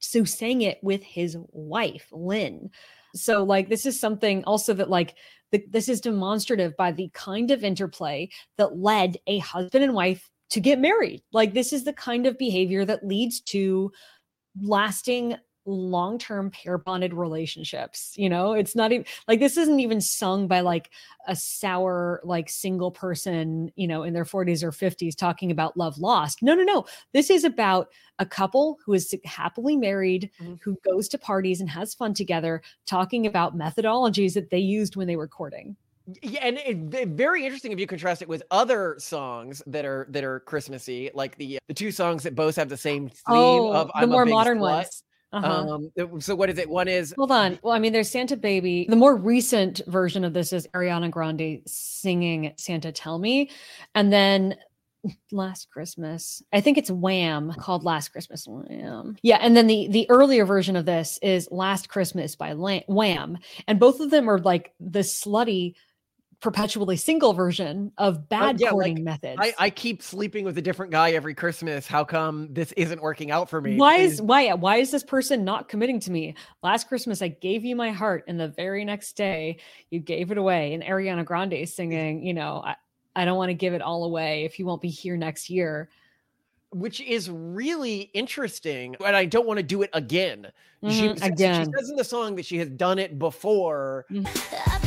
so 0.01 0.25
sang 0.25 0.63
it 0.63 0.79
with 0.83 1.03
his 1.03 1.37
wife, 1.53 2.09
Lynn. 2.13 2.71
So, 3.15 3.43
like, 3.45 3.69
this 3.69 3.87
is 3.87 3.99
something 4.01 4.45
also 4.45 4.73
that, 4.75 4.89
like, 4.89 5.17
the, 5.53 5.65
this 5.69 5.89
is 5.89 6.01
demonstrative 6.01 6.77
by 6.77 6.93
the 6.93 7.11
kind 7.13 7.51
of 7.51 7.65
interplay 7.65 8.29
that 8.57 8.79
led 8.79 9.17
a 9.27 9.39
husband 9.39 9.83
and 9.85 9.95
wife 9.95 10.31
to 10.51 10.61
get 10.61 10.79
married. 10.79 11.23
Like, 11.33 11.53
this 11.55 11.73
is 11.73 11.85
the 11.85 11.93
kind 11.93 12.27
of 12.27 12.39
behavior 12.39 12.85
that 12.85 13.07
leads 13.07 13.41
to 13.43 13.93
lasting 14.63 15.37
long-term 15.67 16.51
pair 16.51 16.79
bonded 16.79 17.13
relationships 17.15 18.15
you 18.17 18.29
know? 18.29 18.53
It's 18.53 18.75
not 18.75 18.93
even 18.93 19.05
like 19.29 19.41
this 19.41 19.57
isn't 19.57 19.81
even 19.81 20.01
sung 20.01 20.49
by 20.49 20.61
like 20.61 20.91
a 21.29 21.37
sour 21.37 22.21
like 22.25 22.49
single 22.51 22.91
person 22.91 23.71
you 23.77 23.87
know 23.87 24.03
in 24.03 24.15
their 24.15 24.25
40s 24.25 24.63
or 24.65 24.73
50s 24.73 25.15
talking 25.15 25.51
about 25.51 25.77
love 25.77 25.99
lost. 25.99 26.43
No 26.43 26.55
no 26.55 26.63
no. 26.65 26.87
This 27.13 27.31
is 27.31 27.45
about 27.45 27.89
a 28.19 28.27
couple 28.27 28.79
who 28.85 28.93
is 28.95 29.15
happily 29.25 29.77
married 29.77 30.31
Mhm. 30.41 30.59
who 30.63 30.77
goes 30.85 31.09
to 31.09 31.19
parties 31.19 31.61
and 31.61 31.69
has 31.71 31.95
fun 31.95 32.15
together 32.15 32.63
talking 32.87 33.27
about 33.27 33.57
methodologies 33.57 34.35
that 34.35 34.51
they 34.51 34.59
used 34.59 34.97
when 34.97 35.07
they 35.07 35.17
were 35.17 35.29
courting. 35.29 35.77
Yeah, 36.23 36.41
and 36.45 36.59
it, 36.59 36.77
ve- 36.79 37.05
very 37.05 37.45
interesting 37.45 37.71
if 37.73 37.79
you 37.79 37.87
contrast 37.87 38.21
it 38.23 38.29
with 38.29 38.43
other 38.51 38.97
songs 38.99 39.63
that 39.67 39.85
are 39.85 40.07
that 40.11 40.25
are 40.25 40.41
Christmassy, 40.41 41.11
like 41.15 41.37
the 41.37 41.59
the 41.69 41.75
two 41.75 41.93
songs 41.93 42.23
that 42.25 42.35
both 42.35 42.57
have 42.57 42.69
the 42.69 42.77
same 42.77 43.09
theme 43.09 43.67
oh 43.67 43.71
of 43.71 43.93
the 43.99 44.03
I'm 44.03 44.13
a 44.13 44.17
more 44.17 44.25
modern 44.27 44.59
slut. 44.59 44.61
ones 44.61 45.03
uh-huh. 45.33 45.79
Um, 46.01 46.21
so 46.21 46.35
what 46.35 46.51
is 46.51 46.59
it? 46.59 46.69
One 46.69 46.89
is 46.89 47.15
Hold 47.17 47.31
on. 47.31 47.59
Well, 47.63 47.73
I 47.73 47.79
mean, 47.79 47.93
there's 47.93 48.11
Santa 48.11 48.37
Baby. 48.37 48.87
The 48.89 48.97
more 48.97 49.15
recent 49.17 49.81
version 49.87 50.25
of 50.25 50.33
this 50.33 50.53
is 50.53 50.67
Ariana 50.75 51.11
Grande 51.11 51.61
singing 51.67 52.53
Santa 52.57 52.91
Tell 52.91 53.19
Me. 53.19 53.51
And 53.95 54.13
then 54.13 54.57
Last 55.33 55.71
Christmas. 55.71 56.43
I 56.53 56.61
think 56.61 56.79
it's 56.79 56.91
Wham 56.91 57.53
called 57.59 57.85
Last 57.85 58.11
Christmas. 58.11 58.47
Wham. 58.47 59.17
Yeah, 59.23 59.39
and 59.41 59.57
then 59.57 59.67
the 59.67 59.89
the 59.89 60.09
earlier 60.11 60.45
version 60.45 60.77
of 60.77 60.85
this 60.85 61.19
is 61.23 61.49
Last 61.51 61.89
Christmas 61.89 62.37
by 62.37 62.55
Wham, 62.55 63.39
and 63.67 63.81
both 63.81 64.01
of 64.01 64.11
them 64.11 64.29
are 64.29 64.39
like 64.39 64.73
the 64.81 65.01
slutty, 65.01 65.75
perpetually 66.41 66.97
single 66.97 67.33
version 67.35 67.93
of 67.99 68.29
bad 68.29 68.59
yeah, 68.59 68.71
like, 68.71 68.97
methods. 68.99 69.39
I, 69.39 69.53
I 69.59 69.71
keep 69.71 70.03
sleeping 70.03 70.45
with 70.45 70.57
a 70.57 70.63
different 70.63 70.91
guy 70.91 71.11
every 71.13 71.35
Christmas. 71.35 71.87
How 71.87 72.03
come 72.03 72.49
this 72.53 72.73
isn't 72.73 73.03
working 73.03 73.31
out 73.31 73.51
for 73.51 73.61
me? 73.61 73.77
why 73.77 73.97
is 73.97 74.23
why 74.23 74.53
why 74.55 74.77
is 74.77 74.91
this 74.91 75.03
person 75.05 75.45
not 75.45 75.69
committing 75.69 76.01
to 76.01 76.11
me? 76.11 76.35
Last 76.63 76.89
Christmas 76.89 77.21
I 77.21 77.29
gave 77.29 77.65
you 77.65 77.77
my 77.77 77.91
heart, 77.93 78.25
and 78.27 78.41
the 78.41 78.49
very 78.49 78.85
next 78.85 79.17
day 79.17 79.59
you 79.91 80.01
gave 80.01 80.31
it 80.31 80.39
away. 80.39 80.73
And 80.75 80.83
Ariana 80.83 81.25
Grande 81.25 81.53
is 81.55 81.75
singing, 81.75 82.25
you 82.25 82.33
know, 82.35 82.63
I, 82.65 82.77
I 83.15 83.25
don't 83.25 83.37
want 83.37 83.51
to 83.51 83.55
give 83.55 83.75
it 83.75 83.83
all 83.83 84.05
away 84.05 84.45
if 84.45 84.59
you 84.59 84.65
won't 84.67 84.81
be 84.81 84.89
here 84.89 85.17
next 85.17 85.51
year. 85.51 85.91
which 86.73 87.01
is 87.01 87.29
really 87.29 88.03
interesting. 88.15 88.95
And 89.05 89.17
I 89.17 89.25
don't 89.25 89.45
want 89.45 89.57
to 89.59 89.63
do 89.65 89.83
it 89.83 89.91
again. 89.93 90.47
She, 90.89 91.09
Mhm, 91.09 91.19
so- 91.19 91.27
so 91.27 91.65
she 91.65 91.71
says 91.77 91.91
in 91.91 91.97
the 91.97 92.05
song 92.05 92.37
that 92.37 92.47
she 92.47 92.59
has 92.59 92.71
done 92.71 93.01
it 93.01 93.19
before. 93.19 94.07
I've 94.09 94.80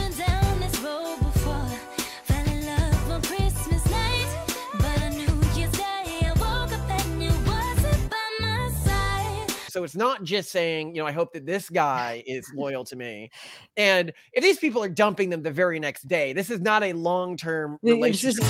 So 9.74 9.84
it's 9.84 9.96
not 9.96 10.24
just 10.24 10.52
saying, 10.52 10.96
you 10.96 11.02
know, 11.02 11.08
I 11.08 11.12
hope 11.12 11.34
that 11.34 11.48
this 11.48 11.68
guy 11.68 12.22
is 12.28 12.48
loyal 12.54 12.84
to 12.86 12.96
me. 12.96 13.32
And 13.76 14.14
if 14.32 14.44
these 14.44 14.60
people 14.60 14.84
are 14.84 14.90
dumping 14.90 15.32
them 15.32 15.42
the 15.42 15.50
very 15.50 15.80
next 15.80 16.08
day, 16.08 16.32
this 16.32 16.52
is 16.52 16.62
not 16.62 16.84
a 16.84 16.94
long 16.94 17.36
term 17.38 17.80
relationship. 17.82 18.44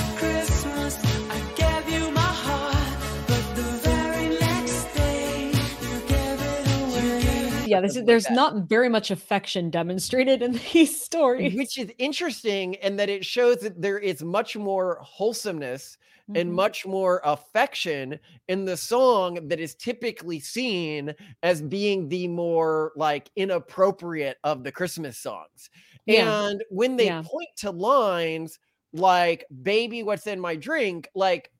Yeah, 7.73 7.81
this 7.81 7.91
is 7.91 7.97
like 7.97 8.05
there's 8.07 8.29
not 8.29 8.67
very 8.69 8.89
much 8.89 9.11
affection 9.11 9.69
demonstrated 9.69 10.41
in 10.41 10.53
these 10.73 10.99
stories. 11.01 11.53
which 11.55 11.77
is 11.77 11.91
interesting 11.97 12.75
and 12.77 12.97
that 12.99 13.09
it 13.09 13.25
shows 13.25 13.57
that 13.57 13.81
there 13.81 13.99
is 13.99 14.23
much 14.23 14.55
more 14.55 14.99
wholesomeness 15.01 15.97
and 16.35 16.49
Mhm. 16.49 16.53
much 16.53 16.85
more 16.85 17.21
affection 17.25 18.19
in 18.47 18.65
the 18.65 18.77
song 18.77 19.47
that 19.49 19.59
is 19.59 19.75
typically 19.75 20.39
seen 20.39 21.13
as 21.43 21.61
being 21.61 22.07
the 22.09 22.27
more 22.29 22.93
like 22.95 23.29
inappropriate 23.35 24.37
of 24.43 24.63
the 24.63 24.71
Christmas 24.71 25.17
songs. 25.17 25.69
Yeah. 26.05 26.47
And 26.49 26.63
when 26.69 26.95
they 26.97 27.05
Yeah. 27.07 27.21
point 27.23 27.49
to 27.57 27.71
lines 27.71 28.57
like 28.93 29.45
"Baby, 29.63 30.03
what's 30.03 30.27
in 30.27 30.39
my 30.39 30.55
drink?" 30.55 31.09
like 31.15 31.51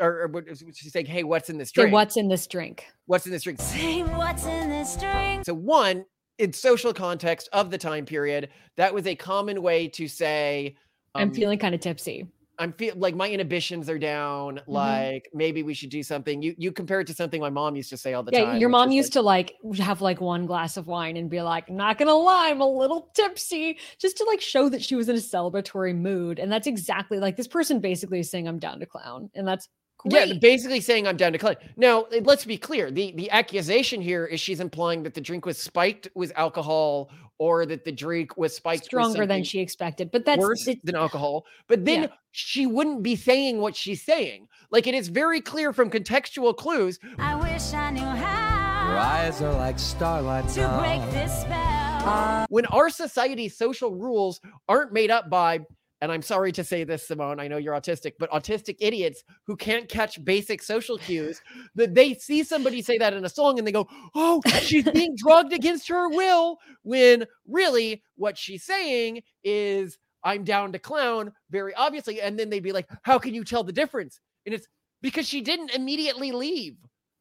or, 0.00 0.22
or 0.22 0.26
what- 0.28 0.44
she's 0.74 0.92
saying, 0.92 1.06
"Hey, 1.06 1.22
what's 1.24 1.50
in 1.50 1.58
this 1.58 1.68
Say, 1.68 1.82
drink? 1.82 1.92
what's 1.94 2.16
in 2.16 2.28
this 2.28 2.46
drink? 2.46 2.86
what's 3.06 3.26
in 3.26 3.32
this 3.32 3.42
drink?" 3.42 3.60
Say 3.60 4.02
what's 4.02 4.44
in 4.46 4.68
this 4.70 4.96
drink. 4.96 5.44
So 5.44 5.54
one, 5.54 6.04
in 6.38 6.52
social 6.52 6.92
context 6.92 7.48
of 7.52 7.70
the 7.70 7.78
time 7.78 8.04
period, 8.04 8.50
that 8.76 8.92
was 8.92 9.06
a 9.06 9.14
common 9.14 9.62
way 9.62 9.88
to 9.88 10.06
say, 10.06 10.76
I'm 11.14 11.28
um, 11.28 11.34
feeling 11.34 11.58
kind 11.58 11.74
of 11.74 11.80
tipsy. 11.80 12.26
I'm 12.58 12.72
feel 12.72 12.94
like 12.96 13.14
my 13.14 13.28
inhibitions 13.28 13.90
are 13.90 13.98
down. 13.98 14.56
Mm-hmm. 14.56 14.72
Like 14.72 15.28
maybe 15.34 15.62
we 15.62 15.74
should 15.74 15.90
do 15.90 16.02
something. 16.02 16.40
You 16.42 16.54
you 16.56 16.72
compare 16.72 17.00
it 17.00 17.06
to 17.08 17.14
something 17.14 17.40
my 17.40 17.50
mom 17.50 17.76
used 17.76 17.90
to 17.90 17.96
say 17.98 18.14
all 18.14 18.22
the 18.22 18.32
Yeah, 18.32 18.44
time. 18.44 18.60
your 18.60 18.70
mom 18.70 18.88
is 18.88 18.94
used 18.94 19.12
to 19.14 19.22
like 19.22 19.54
have 19.78 20.00
like 20.00 20.20
one 20.20 20.46
glass 20.46 20.76
of 20.78 20.86
wine 20.86 21.16
and 21.18 21.28
be 21.28 21.42
like, 21.42 21.68
not 21.70 21.98
gonna 21.98 22.14
lie, 22.14 22.48
I'm 22.50 22.60
a 22.62 22.68
little 22.68 23.10
tipsy, 23.14 23.78
just 23.98 24.16
to 24.18 24.24
like 24.24 24.40
show 24.40 24.68
that 24.70 24.82
she 24.82 24.94
was 24.94 25.08
in 25.08 25.16
a 25.16 25.18
celebratory 25.18 25.94
mood. 25.94 26.38
And 26.38 26.50
that's 26.50 26.66
exactly 26.66 27.18
like 27.18 27.36
this 27.36 27.48
person 27.48 27.80
basically 27.80 28.20
is 28.20 28.30
saying 28.30 28.48
I'm 28.48 28.58
down 28.58 28.80
to 28.80 28.86
clown. 28.86 29.30
And 29.34 29.46
that's 29.46 29.68
Yeah, 30.04 30.32
basically 30.40 30.80
saying 30.80 31.06
I'm 31.06 31.16
down 31.16 31.32
to 31.32 31.38
clay. 31.38 31.56
Now, 31.76 32.06
let's 32.22 32.44
be 32.44 32.58
clear. 32.58 32.90
The 32.90 33.12
the 33.12 33.30
accusation 33.30 34.00
here 34.00 34.24
is 34.24 34.40
she's 34.40 34.60
implying 34.60 35.02
that 35.04 35.14
the 35.14 35.20
drink 35.20 35.46
was 35.46 35.58
spiked 35.58 36.08
with 36.14 36.32
alcohol 36.36 37.10
or 37.38 37.66
that 37.66 37.84
the 37.84 37.92
drink 37.92 38.36
was 38.36 38.54
spiked 38.54 38.82
with 38.82 38.86
stronger 38.86 39.26
than 39.26 39.42
she 39.44 39.58
expected. 39.60 40.10
But 40.10 40.24
that's 40.24 40.38
worse 40.40 40.66
it- 40.68 40.84
than 40.84 40.94
alcohol. 40.96 41.44
But 41.68 41.84
then 41.84 42.02
Yeah. 42.02 42.08
she 42.30 42.66
wouldn't 42.66 43.02
be 43.02 43.16
saying 43.16 43.58
what 43.58 43.74
she's 43.76 44.02
saying. 44.02 44.48
Like 44.70 44.86
it 44.86 44.94
is 44.94 45.08
very 45.08 45.40
clear 45.40 45.72
from 45.72 45.90
contextual 45.90 46.56
clues. 46.56 46.98
I 47.18 47.34
wish 47.34 47.72
I 47.74 47.90
knew 47.90 48.00
how 48.00 48.88
Your 48.90 48.98
eyes 48.98 49.42
are 49.42 49.52
like 49.54 49.78
starlight 49.78 50.48
to 50.50 50.68
break 50.78 51.02
this 51.12 51.40
spell. 51.42 52.46
When 52.48 52.66
our 52.66 52.88
society's 52.90 53.56
social 53.58 53.94
rules 53.94 54.40
aren't 54.68 54.92
made 54.92 55.10
up 55.10 55.28
by 55.28 55.60
and 56.00 56.12
I'm 56.12 56.22
sorry 56.22 56.52
to 56.52 56.64
say 56.64 56.84
this, 56.84 57.06
Simone. 57.06 57.40
I 57.40 57.48
know 57.48 57.56
you're 57.56 57.74
autistic, 57.74 58.12
but 58.18 58.30
autistic 58.30 58.76
idiots 58.80 59.24
who 59.46 59.56
can't 59.56 59.88
catch 59.88 60.22
basic 60.24 60.62
social 60.62 60.98
cues, 60.98 61.40
that 61.74 61.94
they 61.94 62.14
see 62.14 62.44
somebody 62.44 62.82
say 62.82 62.98
that 62.98 63.14
in 63.14 63.24
a 63.24 63.30
song 63.30 63.58
and 63.58 63.66
they 63.66 63.72
go, 63.72 63.88
Oh, 64.14 64.42
she's 64.60 64.84
being 64.92 65.16
drugged 65.16 65.54
against 65.54 65.88
her 65.88 66.08
will. 66.08 66.58
When 66.82 67.24
really 67.48 68.02
what 68.16 68.36
she's 68.36 68.64
saying 68.64 69.22
is, 69.42 69.98
I'm 70.22 70.44
down 70.44 70.72
to 70.72 70.78
clown, 70.78 71.32
very 71.50 71.74
obviously. 71.74 72.20
And 72.20 72.38
then 72.38 72.50
they'd 72.50 72.60
be 72.60 72.72
like, 72.72 72.88
How 73.02 73.18
can 73.18 73.32
you 73.32 73.44
tell 73.44 73.64
the 73.64 73.72
difference? 73.72 74.20
And 74.44 74.54
it's 74.54 74.66
because 75.00 75.26
she 75.26 75.40
didn't 75.40 75.74
immediately 75.74 76.30
leave. 76.30 76.76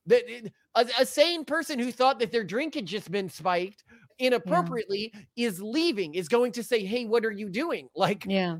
That 0.07 0.23
a, 0.75 0.85
a 0.99 1.05
sane 1.05 1.45
person 1.45 1.79
who 1.79 1.91
thought 1.91 2.19
that 2.19 2.31
their 2.31 2.43
drink 2.43 2.75
had 2.75 2.85
just 2.85 3.09
been 3.09 3.29
spiked 3.29 3.83
inappropriately 4.19 5.13
is 5.35 5.61
leaving, 5.61 6.15
is 6.15 6.27
going 6.27 6.51
to 6.53 6.63
say, 6.63 6.85
Hey, 6.85 7.05
what 7.05 7.25
are 7.25 7.31
you 7.31 7.49
doing? 7.49 7.89
Like, 7.95 8.25
yeah. 8.27 8.57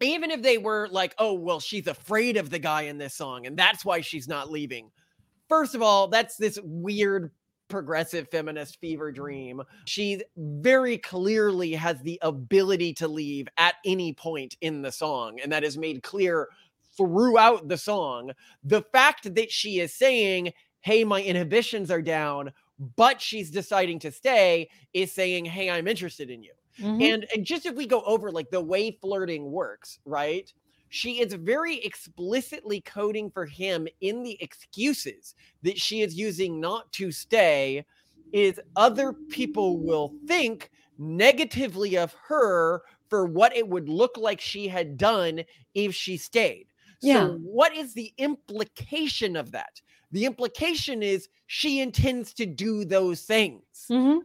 even 0.00 0.30
if 0.30 0.42
they 0.42 0.58
were 0.58 0.88
like, 0.90 1.14
oh, 1.18 1.34
well, 1.34 1.60
she's 1.60 1.86
afraid 1.86 2.36
of 2.36 2.50
the 2.50 2.58
guy 2.58 2.82
in 2.82 2.98
this 2.98 3.14
song, 3.14 3.46
and 3.46 3.56
that's 3.56 3.84
why 3.84 4.00
she's 4.00 4.28
not 4.28 4.50
leaving. 4.50 4.90
First 5.48 5.74
of 5.74 5.82
all, 5.82 6.08
that's 6.08 6.36
this 6.36 6.58
weird 6.62 7.30
progressive 7.68 8.28
feminist 8.30 8.78
fever 8.80 9.10
dream. 9.10 9.62
She 9.86 10.22
very 10.36 10.98
clearly 10.98 11.72
has 11.72 12.00
the 12.00 12.18
ability 12.22 12.94
to 12.94 13.08
leave 13.08 13.48
at 13.56 13.74
any 13.84 14.12
point 14.12 14.56
in 14.60 14.82
the 14.82 14.92
song, 14.92 15.38
and 15.42 15.50
that 15.52 15.64
is 15.64 15.76
made 15.76 16.02
clear 16.02 16.48
throughout 16.96 17.68
the 17.68 17.78
song. 17.78 18.32
The 18.62 18.82
fact 18.92 19.34
that 19.34 19.50
she 19.50 19.80
is 19.80 19.94
saying, 19.94 20.52
hey, 20.80 21.04
my 21.04 21.22
inhibitions 21.22 21.90
are 21.90 22.02
down, 22.02 22.52
but 22.78 23.20
she's 23.20 23.50
deciding 23.50 23.98
to 24.00 24.10
stay 24.12 24.68
is 24.92 25.12
saying, 25.12 25.44
hey, 25.44 25.70
I'm 25.70 25.88
interested 25.88 26.30
in 26.30 26.42
you 26.42 26.52
Mhm. 26.78 27.10
and 27.10 27.26
and 27.34 27.44
just 27.44 27.66
if 27.66 27.74
we 27.74 27.86
go 27.86 28.02
over 28.02 28.30
like 28.30 28.50
the 28.50 28.60
way 28.60 28.90
flirting 29.00 29.50
works 29.50 29.98
right 30.04 30.52
she 30.88 31.20
is 31.20 31.32
very 31.34 31.78
explicitly 31.84 32.80
coding 32.80 33.30
for 33.30 33.46
him 33.46 33.86
in 34.00 34.22
the 34.22 34.36
excuses 34.42 35.34
that 35.62 35.78
she 35.78 36.02
is 36.02 36.16
using 36.16 36.60
not 36.60 36.90
to 36.92 37.10
stay 37.12 37.84
is 38.32 38.60
other 38.76 39.14
people 39.28 39.78
will 39.80 40.16
think 40.26 40.70
negatively 40.98 41.96
of 41.96 42.14
her 42.28 42.82
for 43.08 43.26
what 43.26 43.56
it 43.56 43.68
would 43.68 43.88
look 43.88 44.16
like 44.16 44.40
she 44.40 44.68
had 44.68 44.96
done 44.96 45.42
if 45.74 45.94
she 45.94 46.16
stayed 46.16 46.68
Yeah. 47.00 47.28
so 47.28 47.38
what 47.42 47.74
is 47.76 47.94
the 47.94 48.12
implication 48.18 49.36
of 49.36 49.50
that 49.52 49.80
the 50.14 50.24
implication 50.26 51.02
is 51.02 51.28
she 51.48 51.80
intends 51.80 52.34
to 52.34 52.46
do 52.46 52.84
those 52.86 53.22
things 53.24 53.90
Mhm. 53.90 54.20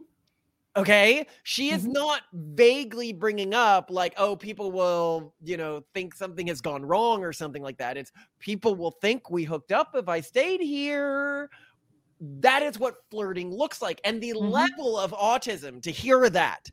Okay. 0.76 1.26
She 1.42 1.70
is 1.70 1.84
Mhm. 1.84 1.92
not 1.92 2.22
vaguely 2.32 3.12
bringing 3.12 3.54
up, 3.54 3.90
like, 3.90 4.14
oh, 4.16 4.36
people 4.36 4.70
will, 4.70 5.34
you 5.42 5.56
know, 5.56 5.84
think 5.94 6.14
something 6.14 6.46
has 6.46 6.60
gone 6.60 6.84
wrong 6.84 7.24
or 7.24 7.32
something 7.32 7.62
like 7.62 7.76
that. 7.78 7.96
It's 7.96 8.12
people 8.38 8.76
will 8.76 8.92
think 8.92 9.30
we 9.30 9.42
hooked 9.44 9.72
up 9.72 9.90
if 9.96 10.08
I 10.08 10.20
stayed 10.20 10.60
here. 10.60 11.50
That 12.20 12.62
is 12.62 12.78
what 12.78 12.96
flirting 13.10 13.52
looks 13.54 13.82
like. 13.82 14.00
And 14.04 14.22
the 14.22 14.34
Mhm. 14.38 14.70
level 14.78 14.98
of 14.98 15.12
autism 15.12 15.82
to 15.82 15.92
hear 15.92 16.30
that 16.30 16.70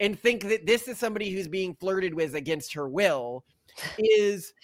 and 0.00 0.18
think 0.20 0.44
that 0.44 0.66
this 0.66 0.88
is 0.88 0.98
somebody 0.98 1.30
who's 1.30 1.48
being 1.48 1.74
flirted 1.76 2.14
with 2.14 2.34
against 2.36 2.72
her 2.74 2.88
will 2.88 3.44
is 3.98 4.54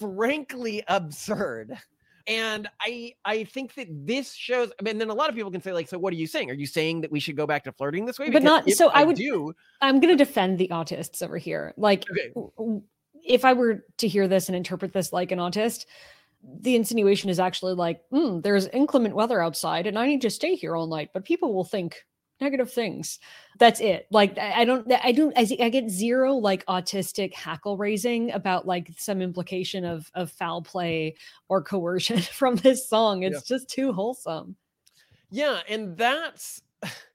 frankly 0.00 0.84
absurd. 0.88 1.78
And 2.26 2.68
I 2.80 3.14
I 3.24 3.44
think 3.44 3.74
that 3.74 3.86
this 3.90 4.32
shows. 4.32 4.72
I 4.80 4.82
mean, 4.82 4.98
then 4.98 5.10
a 5.10 5.14
lot 5.14 5.28
of 5.28 5.36
people 5.36 5.50
can 5.50 5.62
say, 5.62 5.72
like, 5.72 5.88
so 5.88 5.98
what 5.98 6.12
are 6.12 6.16
you 6.16 6.26
saying? 6.26 6.50
Are 6.50 6.54
you 6.54 6.66
saying 6.66 7.02
that 7.02 7.12
we 7.12 7.20
should 7.20 7.36
go 7.36 7.46
back 7.46 7.62
to 7.64 7.72
flirting 7.72 8.04
this 8.04 8.18
way? 8.18 8.26
But 8.26 8.42
Because 8.42 8.44
not- 8.44 8.70
so 8.70 8.88
I 8.88 9.04
would- 9.04 9.16
do. 9.16 9.54
I'm 9.80 10.00
going 10.00 10.16
to 10.16 10.24
defend 10.24 10.58
the 10.58 10.68
autists 10.68 11.22
over 11.22 11.38
here. 11.38 11.72
Like, 11.76 12.04
Okay. 12.10 12.32
if 13.24 13.44
I 13.44 13.52
were 13.52 13.84
to 13.98 14.08
hear 14.08 14.26
this 14.26 14.48
and 14.48 14.56
interpret 14.56 14.92
this 14.92 15.12
like 15.12 15.30
an 15.30 15.38
autist, 15.38 15.86
the 16.60 16.74
insinuation 16.76 17.30
is 17.30 17.38
actually 17.40 17.74
like, 17.74 18.00
"Hmm, 18.10 18.40
there's 18.40 18.66
inclement 18.68 19.14
weather 19.14 19.40
outside 19.40 19.86
and 19.86 19.98
I 19.98 20.06
need 20.06 20.20
to 20.22 20.30
stay 20.30 20.54
here 20.56 20.76
all 20.76 20.86
night, 20.86 21.10
but 21.12 21.24
people 21.24 21.52
will 21.54 21.64
think 21.64 22.04
negative 22.40 22.70
things. 22.72 23.18
That's 23.58 23.80
it. 23.80 24.06
Like, 24.10 24.36
I 24.38 24.64
don't, 24.64 24.90
I 24.92 25.12
don't, 25.12 25.36
I, 25.36 25.46
I 25.60 25.68
get 25.70 25.88
zero 25.90 26.34
like 26.34 26.64
autistic 26.66 27.32
hackle 27.34 27.76
raising 27.76 28.30
about 28.32 28.66
like 28.66 28.90
some 28.98 29.22
implication 29.22 29.84
of, 29.84 30.10
of 30.14 30.30
foul 30.30 30.62
play 30.62 31.14
or 31.48 31.62
coercion 31.62 32.18
from 32.32 32.56
this 32.56 32.88
song. 32.88 33.22
It's 33.22 33.48
Yeah. 33.48 33.56
just 33.56 33.68
too 33.68 33.92
wholesome. 33.92 34.56
Yeah, 35.30 35.60
and 35.68 35.96
that's 35.96 36.62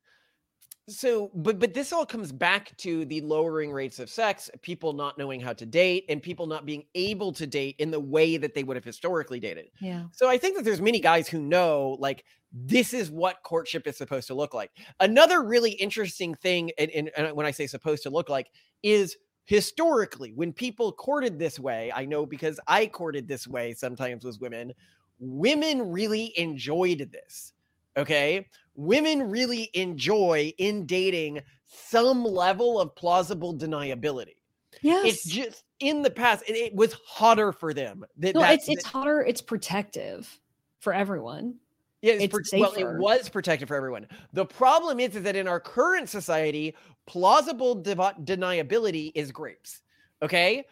So, 0.92 1.32
but 1.34 1.60
but 1.60 1.74
this 1.74 1.94
all 1.94 2.06
comes 2.06 2.32
back 2.32 2.76
to 2.78 3.06
the 3.06 3.22
lowering 3.22 3.72
rates 3.72 4.00
of 4.00 4.10
sex, 4.10 4.50
people 4.62 4.94
not 4.94 5.18
knowing 5.18 5.40
how 5.40 5.54
to 5.54 5.66
date, 5.66 6.06
and 6.10 6.22
people 6.22 6.48
not 6.48 6.66
being 6.66 6.84
able 6.96 7.32
to 7.34 7.48
date 7.48 7.76
in 7.80 7.92
the 7.92 8.00
way 8.00 8.38
that 8.38 8.54
they 8.54 8.64
would 8.64 8.76
have 8.76 8.84
historically 8.84 9.40
dated. 9.40 9.70
Yeah. 9.80 10.04
So 10.12 10.30
I 10.30 10.38
think 10.38 10.58
that 10.58 10.64
there's 10.66 10.82
many 10.82 11.00
guys 11.00 11.28
who 11.28 11.40
know 11.40 11.98
like 12.00 12.26
this 12.52 12.94
is 12.94 13.10
what 13.10 13.44
courtship 13.44 13.88
is 13.88 13.98
supposed 13.98 14.28
to 14.28 14.34
look 14.34 14.54
like. 14.54 14.72
Another 15.00 15.42
really 15.44 15.72
interesting 15.72 16.36
thing, 16.36 16.72
and, 16.78 16.92
and, 16.92 17.12
and 17.16 17.36
when 17.36 17.46
I 17.46 17.52
say 17.52 17.68
supposed 17.68 18.04
to 18.04 18.10
look 18.10 18.30
like, 18.30 18.52
is 18.84 19.16
historically 19.46 20.34
when 20.34 20.54
people 20.54 20.92
courted 20.92 21.40
this 21.40 21.60
way. 21.60 21.92
I 21.94 22.06
know 22.06 22.26
because 22.26 22.60
I 22.68 22.86
courted 22.88 23.28
this 23.28 23.48
way 23.48 23.74
sometimes 23.74 24.24
with 24.24 24.40
women. 24.42 24.74
Women 25.20 25.92
really 25.92 26.34
enjoyed 26.38 27.10
this. 27.12 27.54
Okay, 27.98 28.48
women 28.86 29.30
really 29.30 29.70
enjoy 29.74 30.54
in 30.58 30.86
dating 30.86 31.42
some 31.66 32.24
level 32.24 32.80
of 32.80 32.96
plausible 32.96 33.56
deniability. 33.58 34.36
Yes. 34.82 35.06
It's 35.06 35.26
just 35.26 35.64
in 35.80 36.02
the 36.02 36.10
past, 36.10 36.44
it, 36.48 36.54
it 36.54 36.76
was 36.76 36.94
hotter 37.06 37.52
for 37.52 37.74
them. 37.74 38.06
That, 38.18 38.36
no, 38.36 38.42
that- 38.42 38.54
it's 38.54 38.70
it's 38.70 38.86
hotter. 38.86 39.22
It's 39.22 39.42
protective 39.42 40.40
for 40.80 40.94
everyone. 40.94 41.56
Yeah, 42.02 42.14
it's, 42.14 42.36
It's 42.36 42.52
well, 42.54 42.74
it 42.74 42.98
was 43.00 43.30
protected 43.30 43.68
for 43.68 43.76
everyone. 43.76 44.08
The 44.34 44.46
problem 44.46 45.00
is, 45.00 45.16
is 45.16 45.22
that 45.22 45.36
in 45.36 45.48
our 45.48 45.60
current 45.60 46.10
society, 46.10 46.76
plausible 47.06 47.76
devi- 47.76 48.16
deniability 48.24 49.12
is 49.14 49.32
grapes. 49.32 49.82
Okay, 50.22 50.66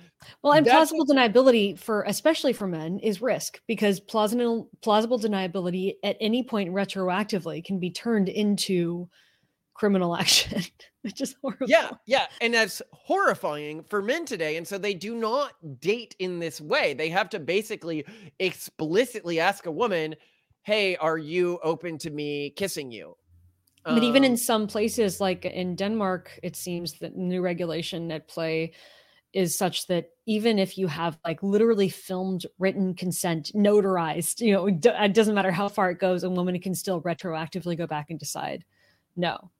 Well, 0.44 0.54
and 0.54 0.66
That's 0.66 0.70
plausible 0.70 1.06
deniability 1.06 1.78
for 1.78 2.04
especially 2.04 2.54
for 2.54 2.68
men 2.68 3.00
is 3.00 3.22
risk 3.22 3.62
because 3.68 4.00
plausible 4.00 4.70
plausible 4.82 5.20
deniability 5.20 5.96
at 6.04 6.18
any 6.20 6.44
point 6.44 6.74
retroactively 6.74 7.64
can 7.64 7.80
be 7.80 7.92
turned 7.92 8.30
into 8.30 9.10
criminal 9.76 10.16
action, 10.24 10.64
which 11.04 11.22
is 11.22 11.36
horrible. 11.44 11.68
yeah, 11.68 11.92
yeah, 12.06 12.28
and 12.42 12.54
that's 12.54 12.82
horrifying 12.94 13.84
for 13.84 14.02
men 14.02 14.26
today. 14.26 14.58
And 14.58 14.68
so 14.68 14.78
they 14.78 14.94
do 14.94 15.16
not 15.16 15.54
date 15.80 16.16
in 16.20 16.40
this 16.40 16.60
way. 16.62 16.94
They 16.94 17.10
have 17.10 17.30
to 17.30 17.40
basically 17.40 18.06
explicitly 18.40 19.40
ask 19.40 19.66
a 19.66 19.72
woman, 19.72 20.16
"Hey, 20.64 20.96
are 20.98 21.18
you 21.18 21.60
open 21.64 21.98
to 22.00 22.10
me 22.10 22.52
kissing 22.52 22.92
you?" 22.92 23.16
But 23.88 24.04
even 24.04 24.24
in 24.24 24.34
Um, 24.34 24.38
some 24.38 24.68
places, 24.68 25.20
like 25.20 25.46
in 25.46 25.76
Denmark, 25.76 26.40
it 26.44 26.56
seems 26.56 27.00
that 27.00 27.16
new 27.16 27.42
regulation 27.42 28.12
at 28.12 28.28
play 28.28 28.74
is 29.34 29.56
such 29.58 29.88
that 29.88 30.10
even 30.26 30.58
if 30.58 30.78
you 30.78 30.88
have 30.88 31.20
like 31.24 31.42
literally 31.44 31.90
filmed 31.90 32.46
written 32.58 32.94
consent 32.96 33.52
notarized, 33.54 34.42
you 34.42 34.54
know, 34.54 34.68
it 34.68 35.14
doesn't 35.14 35.36
matter 35.36 35.52
how 35.52 35.68
far 35.68 35.92
it 35.92 36.00
goes, 36.00 36.24
a 36.24 36.30
woman 36.30 36.60
can 36.60 36.74
still 36.74 37.02
retroactively 37.02 37.78
go 37.78 37.86
back 37.86 38.10
and 38.10 38.20
decide, 38.20 38.66
no. 39.16 39.52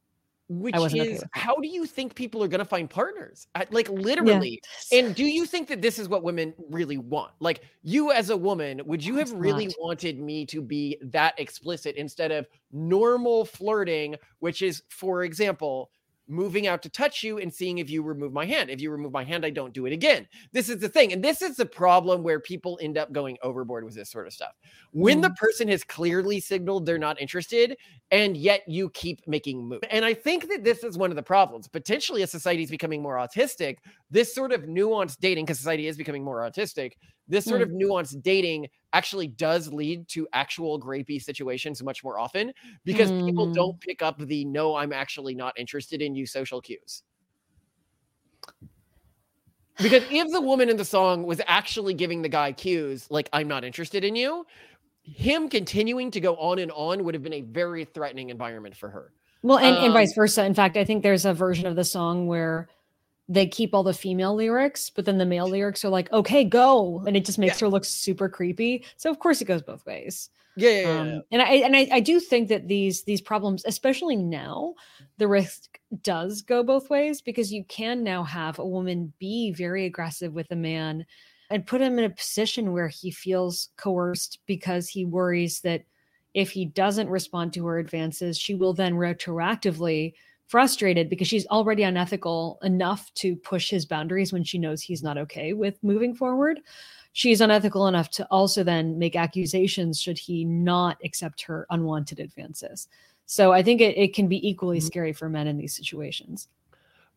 which 0.50 0.76
wasn't 0.76 1.02
okay 1.02 1.12
is 1.12 1.24
how 1.32 1.56
do 1.58 1.68
you 1.68 1.86
think 1.86 2.16
people 2.16 2.44
are 2.44 2.48
going 2.48 2.60
to 2.60 2.66
find 2.66 2.90
partners? 2.90 3.48
Like 3.70 3.88
literally, 3.90 4.60
And 4.92 5.14
do 5.14 5.24
you 5.24 5.46
think 5.46 5.68
that 5.68 5.82
this 5.82 6.00
is 6.00 6.10
what 6.10 6.24
women 6.24 6.56
really 6.70 6.98
want? 6.98 7.32
Like 7.40 7.62
you 7.84 8.12
as 8.12 8.32
a 8.32 8.38
woman, 8.38 8.82
would 8.86 9.06
you 9.06 9.18
have 9.18 9.32
really 9.32 9.68
not. 9.68 9.76
wanted 9.80 10.20
me 10.20 10.46
to 10.48 10.62
be 10.62 10.98
that 11.04 11.40
explicit 11.40 11.96
instead 11.96 12.32
of 12.32 12.48
normal 12.72 13.46
flirting, 13.46 14.16
which 14.40 14.64
is, 14.64 14.82
for 14.90 15.24
example, 15.24 15.92
moving 16.30 16.68
out 16.68 16.82
to 16.84 16.90
touch 16.90 17.24
you 17.24 17.40
and 17.40 17.54
seeing 17.54 17.80
if 17.80 17.90
you 17.90 18.04
remove 18.04 18.32
my 18.32 18.46
hand. 18.46 18.70
If 18.70 18.80
you 18.80 18.92
remove 18.92 19.12
my 19.12 19.24
hand, 19.24 19.46
I 19.46 19.50
don't 19.50 19.74
do 19.74 19.86
it 19.88 19.92
again. 19.94 20.28
This 20.54 20.70
is 20.70 20.80
the 20.80 20.88
thing. 20.88 21.12
And 21.12 21.24
this 21.24 21.42
is 21.42 21.58
the 21.58 21.66
problem 21.66 22.24
where 22.24 22.40
people 22.40 22.80
end 22.82 22.98
up 22.98 23.12
going 23.12 23.38
overboard 23.42 23.84
with 23.84 23.96
this 23.96 24.12
sort 24.12 24.28
of 24.28 24.34
stuff. 24.34 24.54
When 24.92 25.22
the 25.22 25.32
person 25.32 25.68
has 25.68 25.84
clearly 25.84 26.40
signaled 26.40 26.86
they're 26.86 26.98
not 26.98 27.20
interested, 27.20 27.76
and 28.12 28.38
yet 28.38 28.62
you 28.68 28.90
keep 28.92 29.28
making 29.28 29.68
moves. 29.68 29.82
And 29.90 30.06
I 30.06 30.14
think 30.14 30.48
that 30.50 30.64
this 30.64 30.84
is 30.84 30.98
one 30.98 31.10
of 31.10 31.16
the 31.16 31.24
problems. 31.24 31.68
Potentially, 31.68 32.22
as 32.22 32.32
society 32.32 32.64
is 32.64 32.70
becoming 32.70 33.02
more 33.02 33.16
autistic, 33.18 33.78
this 34.10 34.34
sort 34.34 34.52
of 34.52 34.62
nuanced 34.64 35.18
dating, 35.20 35.46
because 35.46 35.58
society 35.58 35.88
is 35.88 35.98
becoming 35.98 36.24
more 36.24 36.40
autistic, 36.40 36.94
this 37.28 37.46
sort 37.46 37.62
Mm. 37.62 37.64
of 37.64 37.70
nuanced 37.70 38.22
dating 38.24 38.68
actually 38.94 39.28
does 39.28 39.72
lead 39.72 40.08
to 40.10 40.28
actual 40.34 40.80
grapey 40.80 41.22
situations 41.22 41.84
much 41.84 42.04
more 42.04 42.20
often 42.20 42.54
because 42.84 43.12
people 43.24 43.48
Mm. 43.48 43.54
don't 43.54 43.80
pick 43.80 44.02
up 44.02 44.20
the 44.20 44.46
no, 44.46 44.76
I'm 44.76 44.94
actually 44.94 45.36
not 45.36 45.58
interested 45.60 46.02
in 46.02 46.16
you 46.16 46.26
social 46.26 46.62
cues. 46.62 47.04
Because 49.82 50.04
if 50.10 50.32
the 50.32 50.42
woman 50.42 50.70
in 50.70 50.76
the 50.78 50.86
song 50.86 51.24
was 51.24 51.40
actually 51.48 51.94
giving 51.94 52.22
the 52.22 52.30
guy 52.30 52.52
cues 52.52 53.08
like, 53.10 53.30
I'm 53.32 53.48
not 53.48 53.64
interested 53.64 54.04
in 54.04 54.16
you, 54.16 54.46
him 55.04 55.50
continuing 55.50 56.12
to 56.12 56.20
go 56.20 56.36
on 56.36 56.60
and 56.60 56.72
on 56.72 57.04
would 57.04 57.14
have 57.14 57.24
been 57.24 57.34
a 57.34 57.42
very 57.42 57.86
threatening 57.86 58.30
environment 58.30 58.76
for 58.76 58.90
her. 58.90 59.14
Well, 59.42 59.58
and, 59.58 59.78
and 59.78 59.88
Um, 59.88 59.94
vice 59.94 60.14
versa. 60.14 60.44
In 60.44 60.54
fact, 60.54 60.76
I 60.76 60.84
think 60.84 61.02
there's 61.02 61.26
a 61.26 61.34
version 61.34 61.66
of 61.66 61.78
the 61.78 61.86
song 61.86 62.28
where 62.28 62.68
they 63.30 63.48
keep 63.48 63.74
all 63.76 63.84
the 63.84 63.94
female 63.94 64.36
lyrics, 64.36 64.90
but 64.90 65.06
then 65.06 65.20
the 65.20 65.26
male 65.26 65.48
lyrics 65.48 65.86
are 65.86 65.90
like, 65.90 66.12
okay, 66.12 66.44
go. 66.44 67.04
And 67.06 67.16
it 67.16 67.26
just 67.26 67.38
makes 67.38 67.60
her 67.60 67.70
look 67.70 67.86
super 67.86 68.28
creepy. 68.28 68.84
So 68.98 69.10
of 69.12 69.20
course 69.20 69.40
it 69.40 69.46
goes 69.46 69.62
both 69.62 69.86
ways. 69.86 70.32
Yeah, 70.56 70.70
yeah, 70.70 70.82
yeah, 70.82 70.90
Um, 70.90 71.08
yeah. 71.08 71.20
and 71.32 71.42
I 71.42 71.54
and 71.54 71.76
I, 71.76 71.88
I 71.94 72.00
do 72.00 72.20
think 72.20 72.50
that 72.50 72.68
these 72.68 73.04
these 73.04 73.22
problems, 73.22 73.64
especially 73.66 74.16
now, 74.16 74.74
the 75.18 75.28
risk 75.28 75.80
does 76.02 76.42
go 76.42 76.64
both 76.64 76.90
ways 76.90 77.22
because 77.22 77.54
you 77.54 77.64
can 77.66 78.04
now 78.04 78.24
have 78.24 78.58
a 78.58 78.66
woman 78.66 79.14
be 79.20 79.52
very 79.52 79.86
aggressive 79.86 80.34
with 80.34 80.50
a 80.52 80.56
man 80.56 81.06
and 81.52 81.68
put 81.68 81.82
him 81.82 82.00
in 82.00 82.06
a 82.06 82.10
position 82.10 82.74
where 82.74 82.88
he 82.88 83.12
feels 83.12 83.70
coerced 83.78 84.40
because 84.48 84.90
he 84.90 85.06
worries 85.06 85.62
that 85.62 85.84
if 86.34 86.52
he 86.52 86.66
doesn't 86.66 87.10
respond 87.10 87.54
to 87.54 87.66
her 87.68 87.80
advances, 87.80 88.38
she 88.38 88.56
will 88.56 88.74
then 88.74 88.94
retroactively 88.94 90.14
frustrated 90.50 91.10
because 91.10 91.28
she's 91.28 91.46
already 91.48 91.84
unethical 91.84 92.58
enough 92.64 93.14
to 93.14 93.36
push 93.36 93.70
his 93.70 93.86
boundaries 93.86 94.34
when 94.34 94.44
she 94.44 94.58
knows 94.58 94.82
he's 94.82 95.04
not 95.04 95.16
okay 95.16 95.54
with 95.54 95.78
moving 95.84 96.14
forward. 96.16 96.60
She's 97.14 97.40
unethical 97.40 97.88
enough 97.88 98.10
to 98.12 98.26
also 98.32 98.64
then 98.64 98.98
make 98.98 99.16
accusations 99.16 100.02
should 100.02 100.18
he 100.18 100.44
not 100.44 100.98
accept 101.06 101.44
her 101.44 101.68
unwanted 101.70 102.20
advances. 102.20 102.88
So 103.28 103.52
I 103.52 103.62
think 103.62 103.80
it, 103.80 103.96
it 103.96 104.16
can 104.16 104.28
be 104.28 104.48
equally 104.48 104.80
Mhm. 104.80 104.84
scary 104.84 105.14
for 105.14 105.30
men 105.30 105.46
in 105.46 105.56
these 105.58 105.76
situations. 105.76 106.48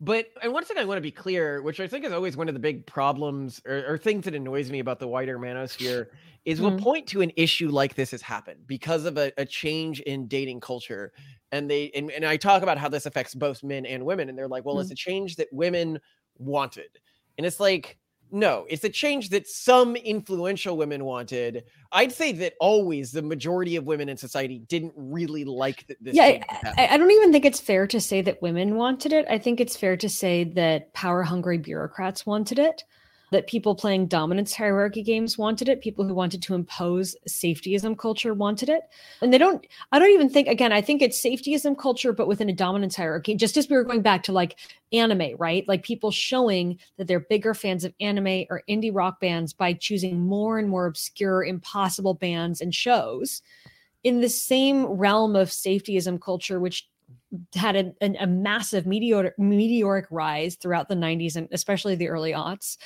But 0.03 0.27
and 0.41 0.51
one 0.51 0.65
thing 0.65 0.77
I 0.77 0.83
want 0.85 0.97
to 0.97 1.01
be 1.01 1.11
clear, 1.11 1.61
which 1.61 1.79
I 1.79 1.87
think 1.87 2.03
is 2.03 2.11
always 2.11 2.35
one 2.35 2.49
of 2.49 2.53
the 2.55 2.59
big 2.59 2.85
problems 2.85 3.61
or, 3.65 3.85
or 3.87 3.97
things 3.97 4.25
that 4.25 4.35
annoys 4.35 4.69
me 4.69 4.79
about 4.79 4.99
the 4.99 5.07
wider 5.07 5.39
manosphere, 5.39 6.07
is 6.45 6.59
we'll 6.59 6.71
Mhm. 6.71 6.73
point 6.73 7.07
to 7.09 7.21
an 7.21 7.31
issue 7.37 7.69
like 7.69 7.95
this 7.95 8.11
has 8.11 8.21
happened 8.21 8.67
because 8.67 9.05
of 9.05 9.17
a, 9.17 9.31
a 9.37 9.45
change 9.45 10.01
in 10.01 10.27
dating 10.27 10.59
culture. 10.59 11.13
And 11.53 11.69
they 11.69 11.89
and, 11.91 12.11
and 12.11 12.25
I 12.25 12.35
talk 12.37 12.63
about 12.63 12.77
how 12.77 12.89
this 12.89 13.05
affects 13.05 13.33
both 13.33 13.63
men 13.63 13.85
and 13.85 14.05
women, 14.05 14.27
and 14.27 14.37
they're 14.37 14.47
like, 14.49 14.65
well, 14.65 14.79
it's 14.79 14.91
a 14.91 14.95
change 14.95 15.37
that 15.37 15.47
women 15.53 15.99
wanted. 16.37 16.99
And 17.37 17.45
it's 17.47 17.59
like, 17.59 17.97
no, 18.33 18.65
it's 18.67 18.83
a 18.83 18.89
change 18.89 19.29
that 19.29 19.47
some 19.47 19.95
influential 19.95 20.75
women 20.75 21.05
wanted. 21.05 21.65
I'd 21.91 22.11
say 22.11 22.31
that 22.33 22.55
always 22.59 23.11
the 23.11 23.21
majority 23.21 23.75
of 23.75 23.85
women 23.85 24.09
in 24.09 24.17
society 24.17 24.57
didn't 24.67 24.93
really 24.97 25.45
like 25.45 25.85
that 25.85 25.97
this 26.01 26.15
yeah, 26.15 26.31
change 26.31 26.43
was 26.49 26.57
I, 26.63 26.67
happening. 26.67 26.89
I- 26.89 26.93
I 26.95 26.97
don't 26.97 27.11
even 27.11 27.31
think 27.31 27.45
it's 27.45 27.59
fair 27.59 27.85
to 27.85 28.01
say 28.01 28.21
that 28.23 28.41
women 28.41 28.75
wanted 28.75 29.13
it. 29.13 29.27
I 29.29 29.37
think 29.37 29.61
it's 29.61 29.77
fair 29.77 29.95
to 29.97 30.09
say 30.09 30.45
that 30.45 30.91
power 30.93 31.21
hungry 31.21 31.59
bureaucrats 31.59 32.25
wanted 32.25 32.57
it, 32.57 32.83
that 33.33 33.47
people 33.47 33.75
playing 33.75 34.07
dominance 34.07 34.53
hierarchy 34.53 35.01
games 35.01 35.37
wanted 35.37 35.67
it, 35.67 35.81
people 35.81 36.05
who 36.05 36.13
wanted 36.13 36.41
to 36.43 36.53
impose 36.53 37.15
safetyism 37.27 37.97
culture 37.97 38.33
wanted 38.33 38.69
it. 38.69 38.83
And 39.21 39.33
they 39.33 39.37
don't, 39.37 39.65
I 39.91 39.99
don't 39.99 40.11
even 40.11 40.29
think, 40.29 40.47
again, 40.47 40.71
I 40.71 40.81
think 40.81 41.01
it's 41.01 41.21
safetyism 41.21 41.77
culture, 41.77 42.13
but 42.13 42.27
within 42.27 42.49
a 42.49 42.53
dominance 42.53 42.95
hierarchy, 42.95 43.35
just 43.35 43.57
as 43.57 43.67
we 43.67 43.75
were 43.75 43.83
going 43.83 44.01
back 44.01 44.23
to 44.23 44.31
like 44.31 44.59
anime, 44.93 45.35
right? 45.37 45.67
Like 45.67 45.83
people 45.83 46.11
showing 46.11 46.79
that 46.97 47.07
they're 47.07 47.19
bigger 47.19 47.53
fans 47.53 47.83
of 47.83 47.93
anime 47.99 48.45
or 48.49 48.63
indie 48.69 48.93
rock 48.93 49.19
bands 49.19 49.51
by 49.51 49.73
choosing 49.73 50.21
more 50.21 50.59
and 50.59 50.69
more 50.69 50.85
obscure, 50.85 51.43
impossible 51.43 52.13
bands 52.13 52.61
and 52.61 52.73
shows 52.73 53.41
in 54.03 54.21
the 54.21 54.29
same 54.29 54.85
realm 54.85 55.35
of 55.35 55.49
safetyism 55.49 56.21
culture, 56.21 56.59
which 56.59 56.87
had 57.55 57.75
a, 57.75 57.93
an- 58.01 58.17
a 58.19 58.27
massive 58.27 58.85
meteoric, 58.85 59.37
meteoric 59.39 60.05
rise 60.11 60.55
throughout 60.55 60.87
the 60.87 60.95
90s 60.95 61.35
and 61.35 61.47
especially 61.51 61.95
the 61.95 62.07
early 62.07 62.31
aughts. 62.31 62.77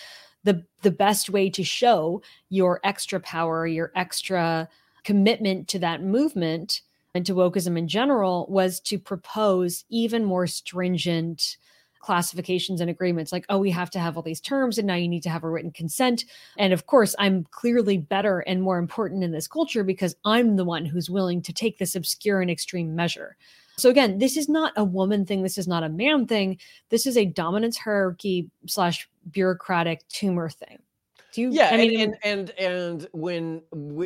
The, 0.48 0.64
the 0.82 0.92
best 0.92 1.30
way 1.30 1.50
to 1.50 1.64
show 1.64 2.22
your 2.50 2.80
extra 2.84 3.20
power, 3.20 3.68
your 3.68 3.92
extra 3.96 4.70
commitment 5.04 5.68
to 5.70 5.80
that 5.80 6.02
movement 6.02 6.82
and 7.14 7.26
to 7.26 7.34
wokeism 7.34 7.78
in 7.78 7.88
general 7.88 8.46
was 8.50 8.80
to 8.82 9.00
propose 9.00 9.86
even 9.90 10.24
more 10.24 10.48
stringent 10.48 11.58
classifications 12.00 12.80
and 12.80 12.90
agreements 12.90 13.32
like 13.32 13.46
oh 13.50 13.58
we 13.58 13.72
have 13.72 13.90
to 13.90 14.00
have 14.00 14.16
all 14.16 14.24
these 14.24 14.40
terms 14.40 14.78
and 14.78 14.88
now 14.88 14.96
you 14.96 15.08
need 15.08 15.24
to 15.24 15.30
have 15.30 15.44
a 15.44 15.50
written 15.50 15.72
consent. 15.72 16.26
And 16.58 16.72
of 16.72 16.86
course 16.86 17.16
i'm 17.20 17.46
clearly 17.52 17.98
better 17.98 18.40
and 18.42 18.62
more 18.62 18.78
important 18.78 19.24
in 19.24 19.32
this 19.32 19.48
culture 19.48 19.84
because 19.84 20.16
i'm 20.24 20.56
the 20.56 20.64
one 20.64 20.86
who's 20.86 21.10
willing 21.10 21.42
to 21.42 21.54
take 21.54 21.80
this 21.80 21.96
obscure 21.96 22.40
and 22.40 22.52
extreme 22.52 22.96
measure. 22.96 23.36
So 23.78 23.90
again 23.90 24.20
this 24.20 24.38
is 24.38 24.48
not 24.48 24.74
a 24.78 24.84
woman 24.84 25.26
thing. 25.26 25.42
This 25.42 25.58
is 25.58 25.68
not 25.68 25.84
a 25.84 25.90
man 25.90 26.28
thing. 26.28 26.60
This 26.90 27.06
is 27.06 27.18
a 27.18 27.26
dominance 27.26 27.78
hierarchy 27.78 28.50
slash 28.68 29.10
bureaucratic 29.32 30.08
tumor 30.10 30.50
thing 30.50 30.80
do 31.32 31.42
you 31.42 31.60
Yeah, 31.60 31.72
i 31.72 31.78
mean 31.78 31.92
and, 32.02 32.16
and 32.24 32.24
and 32.24 32.50
and 32.60 33.08
when 33.14 33.62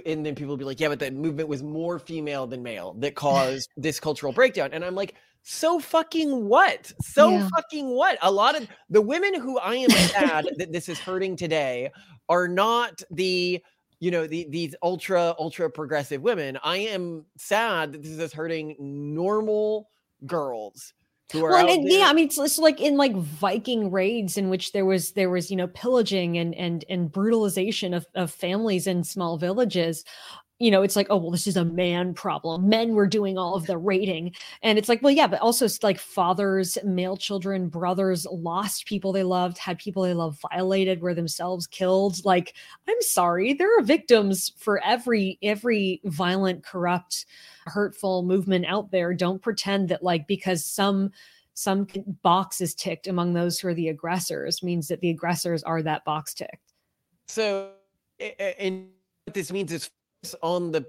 and 0.06 0.26
then 0.26 0.36
people 0.36 0.50
will 0.50 0.58
be 0.58 0.66
like, 0.66 0.80
yeah, 0.80 0.90
but 0.90 1.00
the 1.00 1.10
movement 1.12 1.50
was 1.50 1.64
more 1.64 1.98
female 1.98 2.46
than 2.46 2.62
male 2.62 2.94
that 3.00 3.16
caused 3.16 3.70
this 3.76 4.00
cultural 4.00 4.32
breakdown, 4.32 4.70
and 4.74 4.86
I'm 4.86 4.94
like, 4.96 5.16
so 5.42 5.80
fucking 5.80 6.48
what? 6.48 6.92
So 7.02 7.40
Yeah. 7.40 7.50
fucking 7.56 7.90
what? 7.90 8.20
A 8.22 8.32
lot 8.32 8.56
of 8.56 8.68
the 8.90 9.02
women 9.02 9.34
who 9.40 9.58
I 9.58 9.76
am 9.76 9.96
sad 9.96 10.52
that 10.58 10.72
this 10.72 10.88
is 10.88 11.00
hurting 11.00 11.36
today 11.36 11.90
are 12.30 12.48
not 12.48 13.02
the 13.10 13.64
you 14.00 14.12
know 14.12 14.28
the 14.28 14.46
these 14.50 14.76
ultra 14.84 15.34
ultra 15.40 15.70
progressive 15.72 16.22
women. 16.22 16.60
I 16.64 16.78
am 16.78 17.26
sad 17.38 17.94
that 17.94 18.04
this 18.04 18.20
is 18.20 18.34
hurting 18.34 18.76
normal 18.80 19.90
girls 20.28 20.94
well, 21.34 21.56
out 21.56 21.70
and, 21.70 21.86
there. 21.86 22.00
yeah, 22.00 22.08
I 22.08 22.14
mean, 22.14 22.26
it's, 22.26 22.38
it's 22.38 22.58
like 22.58 22.80
in 22.80 22.98
like 22.98 23.16
Viking 23.16 23.92
raids 23.92 24.38
in 24.38 24.50
which 24.50 24.72
there 24.72 24.86
was 24.86 25.12
there 25.12 25.30
was 25.30 25.50
you 25.50 25.58
know 25.58 25.68
pillaging 25.68 26.38
and 26.38 26.54
and 26.56 26.86
and 26.90 27.12
brutalization 27.12 27.94
of 27.94 28.06
of 28.16 28.32
families 28.32 28.88
in 28.88 29.04
small 29.04 29.38
villages. 29.38 30.04
You 30.62 30.72
know, 30.72 30.84
it's 30.84 30.96
like, 30.96 31.08
oh 31.10 31.18
well, 31.18 31.32
this 31.32 31.48
is 31.48 31.58
a 31.58 31.66
man 31.66 32.14
problem. 32.14 32.70
Men 32.70 32.94
were 32.94 33.08
doing 33.08 33.38
all 33.38 33.56
of 33.56 33.66
the 33.66 33.78
raiding, 33.78 34.34
and 34.62 34.78
it's 34.78 34.88
like, 34.88 35.02
well, 35.02 35.12
yeah, 35.12 35.28
but 35.28 35.42
also 35.42 35.66
it's 35.66 35.82
like 35.82 36.00
fathers, 36.00 36.78
male 36.84 37.18
children, 37.18 37.68
brothers 37.68 38.28
lost 38.32 38.86
people 38.86 39.12
they 39.12 39.24
loved, 39.24 39.58
had 39.58 39.80
people 39.80 40.04
they 40.04 40.14
loved 40.14 40.40
violated, 40.52 41.02
were 41.02 41.16
themselves 41.16 41.66
killed. 41.68 42.24
Like, 42.24 42.54
I'm 42.88 43.02
sorry, 43.02 43.54
there 43.54 43.78
are 43.78 43.82
victims 43.82 44.52
for 44.58 44.84
every 44.84 45.40
every 45.42 46.02
violent, 46.06 46.64
corrupt, 46.64 47.26
hurtful 47.66 48.24
movement 48.24 48.66
out 48.68 48.92
there. 48.92 49.14
Don't 49.14 49.42
pretend 49.42 49.90
that 49.90 50.04
like 50.04 50.28
because 50.28 50.66
some 50.66 51.12
some 51.54 51.88
box 52.22 52.62
is 52.62 52.74
ticked 52.74 53.08
among 53.08 53.34
those 53.34 53.60
who 53.60 53.68
are 53.68 53.74
the 53.74 53.90
aggressors 53.90 54.64
means 54.64 54.88
that 54.88 55.02
the 55.02 55.10
aggressors 55.10 55.64
are 55.64 55.82
that 55.82 56.06
box 56.06 56.34
ticked. 56.34 56.74
So, 57.28 57.72
and 58.20 58.90
what 59.26 59.34
this 59.34 59.52
means 59.52 59.72
is 59.72 59.90
on 60.42 60.72
the 60.72 60.86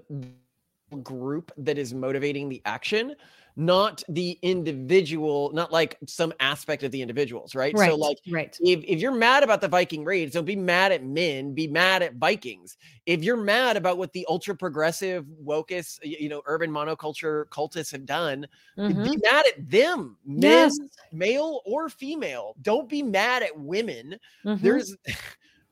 group 1.03 1.51
that 1.57 1.77
is 1.77 1.93
motivating 1.93 2.49
the 2.49 2.61
action, 2.65 3.15
not 3.55 4.03
the 4.09 4.37
individual, 4.43 5.51
not 5.53 5.71
like 5.71 5.97
some 6.07 6.33
aspect 6.39 6.83
of 6.83 6.91
the 6.91 7.01
individuals, 7.01 7.55
right? 7.55 7.79
So, 7.79 7.95
like, 7.95 8.17
right. 8.27 8.59
if, 8.59 8.83
if 8.83 8.99
you're 8.99 9.11
mad 9.11 9.41
about 9.43 9.61
the 9.61 9.67
Viking 9.67 10.03
raids, 10.05 10.33
don't 10.33 10.45
be 10.45 10.55
mad 10.55 10.91
at 10.91 11.03
men, 11.03 11.53
be 11.55 11.67
mad 11.67 12.03
at 12.03 12.15
Vikings. 12.15 12.77
If 13.07 13.23
you're 13.23 13.37
mad 13.37 13.75
about 13.75 13.97
what 13.97 14.13
the 14.13 14.25
ultra 14.29 14.55
progressive, 14.55 15.25
wokest, 15.43 15.99
you 16.03 16.29
know, 16.29 16.43
urban 16.45 16.69
monoculture 16.71 17.45
cultists 17.47 17.91
have 17.91 18.05
done, 18.05 18.45
Mhm. 18.77 19.09
be 19.09 19.17
mad 19.23 19.45
at 19.47 19.69
them, 19.69 20.17
men, 20.25 20.69
Yes. 20.69 20.97
male 21.11 21.61
or 21.65 21.89
female. 21.89 22.55
Don't 22.61 22.87
be 22.89 23.01
mad 23.01 23.41
at 23.43 23.57
women 23.59 24.19
Mhm. 24.43 24.83
there's 24.85 24.95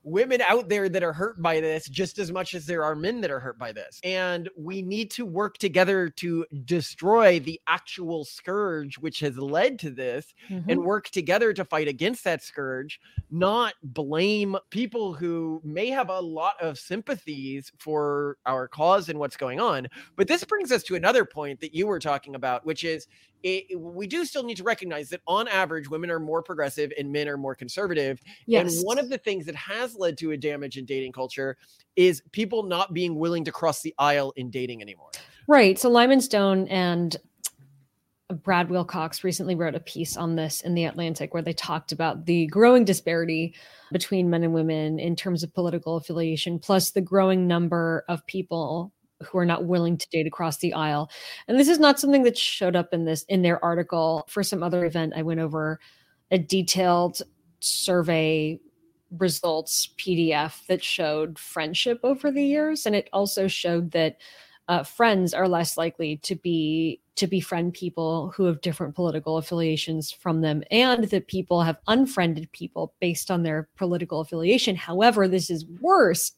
women 0.03 0.41
out 0.47 0.67
there 0.69 0.89
that 0.89 1.03
are 1.03 1.13
hurt 1.13 1.41
by 1.41 1.59
this 1.59 1.87
just 1.87 2.17
as 2.19 2.31
much 2.31 2.53
as 2.55 2.65
there 2.65 2.83
are 2.83 2.95
men 2.95 3.21
that 3.21 3.31
are 3.31 3.39
hurt 3.39 3.57
by 3.59 3.71
this. 3.71 3.99
And 4.03 4.49
we 4.57 4.81
need 4.81 5.11
to 5.11 5.25
work 5.25 5.57
together 5.57 6.09
to 6.09 6.45
destroy 6.65 7.39
the 7.39 7.59
actual 7.67 8.25
scourge 8.25 8.97
which 8.97 9.19
has 9.19 9.37
led 9.37 9.77
to 9.79 9.91
this 9.91 10.33
Mhm. 10.49 10.65
and 10.69 10.83
work 10.83 11.09
together 11.09 11.53
to 11.53 11.63
fight 11.65 11.87
against 11.87 12.23
that 12.23 12.43
scourge, 12.43 12.99
not 13.29 13.75
blame 13.83 14.57
people 14.71 15.13
who 15.13 15.61
may 15.63 15.89
have 15.89 16.09
a 16.09 16.19
lot 16.19 16.55
of 16.61 16.79
sympathies 16.79 17.71
for 17.77 18.37
our 18.45 18.67
cause 18.67 19.09
and 19.09 19.19
what's 19.19 19.37
going 19.37 19.59
on. 19.59 19.87
But 20.15 20.27
this 20.27 20.43
brings 20.43 20.71
us 20.71 20.83
to 20.83 20.95
another 20.95 21.25
point 21.25 21.59
that 21.61 21.73
you 21.75 21.87
were 21.87 21.99
talking 21.99 22.35
about, 22.35 22.65
which 22.65 22.83
is 22.83 23.07
it, 23.43 23.80
we 23.80 24.08
do 24.08 24.25
still 24.25 24.43
need 24.43 24.58
to 24.58 24.63
recognize 24.63 25.10
that 25.10 25.21
on 25.27 25.47
average, 25.47 25.89
women 25.89 26.10
are 26.10 26.19
more 26.19 26.41
progressive 26.41 26.91
and 26.97 27.12
men 27.12 27.27
are 27.27 27.38
more 27.38 27.56
conservative. 27.56 28.21
yes. 28.45 28.77
And 28.77 28.86
one 28.86 28.99
of 28.99 29.10
the 29.10 29.17
things 29.17 29.45
that 29.45 29.56
has 29.56 29.95
led 29.95 30.17
to 30.19 30.32
a 30.32 30.38
damage 30.38 30.77
in 30.77 30.86
dating 30.86 31.12
culture 31.12 31.58
is 31.95 32.21
people 32.32 32.63
not 32.63 32.93
being 32.93 33.15
willing 33.15 33.43
to 33.45 33.51
cross 33.51 33.82
the 33.82 33.93
aisle 33.97 34.34
in 34.36 34.49
dating 34.49 34.82
anymore. 34.82 35.12
Right. 35.47 35.77
So 35.77 35.89
Lyman 35.89 36.21
Stone 36.21 36.67
and 36.67 37.17
Brad 38.43 38.69
Wilcox 38.69 39.23
recently 39.23 39.56
wrote 39.56 39.75
a 39.75 39.80
piece 39.80 40.15
on 40.15 40.36
this 40.36 40.62
in 40.62 40.73
the 40.73 40.86
Atlantic 40.86 41.34
where 41.34 41.43
they 41.43 41.54
talked 41.54 41.91
about 41.91 42.25
the 42.25 42.47
growing 42.47 42.86
disparity 42.86 43.54
between 43.91 44.30
men 44.30 44.43
and 44.43 44.54
women 44.54 44.99
in 44.99 45.15
terms 45.15 45.43
of 45.43 45.54
political 45.54 45.97
affiliation, 45.97 46.60
plus 46.60 46.91
the 46.91 47.01
growing 47.01 47.47
number 47.47 48.06
of 48.08 48.25
people 48.27 48.93
who 49.23 49.38
are 49.38 49.45
not 49.45 49.65
willing 49.65 49.97
to 49.97 50.10
date 50.10 50.27
across 50.27 50.57
the 50.57 50.73
aisle. 50.73 51.10
And 51.47 51.60
this 51.60 51.67
is 51.67 51.79
not 51.79 51.99
something 51.99 52.23
that 52.23 52.38
showed 52.38 52.75
up 52.75 52.93
in 52.93 53.05
this 53.05 53.23
in 53.23 53.41
their 53.41 53.63
article. 53.63 54.25
For 54.27 54.43
some 54.43 54.63
other 54.63 54.86
event, 54.86 55.13
I 55.15 55.21
went 55.21 55.39
over 55.39 55.79
a 56.31 56.38
detailed 56.38 57.21
survey 57.60 58.60
results 59.17 59.93
PDF 59.97 60.65
that 60.67 60.84
showed 60.84 61.38
friendship 61.38 61.99
over 62.03 62.31
the 62.31 62.43
years, 62.43 62.86
and 62.86 62.95
it 62.95 63.10
also 63.13 63.47
showed 63.47 63.91
that 63.91 64.17
uh, 64.67 64.84
friends 64.84 65.34
are 65.34 65.47
less 65.47 65.75
likely 65.75 66.17
to 66.17 66.36
be 66.36 67.01
to 67.15 67.27
befriend 67.27 67.73
people 67.73 68.31
who 68.36 68.45
have 68.45 68.62
different 68.62 68.95
political 68.95 69.38
affiliations 69.38 70.12
from 70.12 70.41
them, 70.41 70.63
and 70.71 71.05
that 71.05 71.27
people 71.27 71.62
have 71.62 71.77
unfriended 71.88 72.51
people 72.51 72.93
based 73.01 73.29
on 73.29 73.43
their 73.43 73.67
political 73.75 74.21
affiliation. 74.21 74.75
However, 74.75 75.27
this 75.27 75.49
is 75.49 75.65
worse 75.81 76.31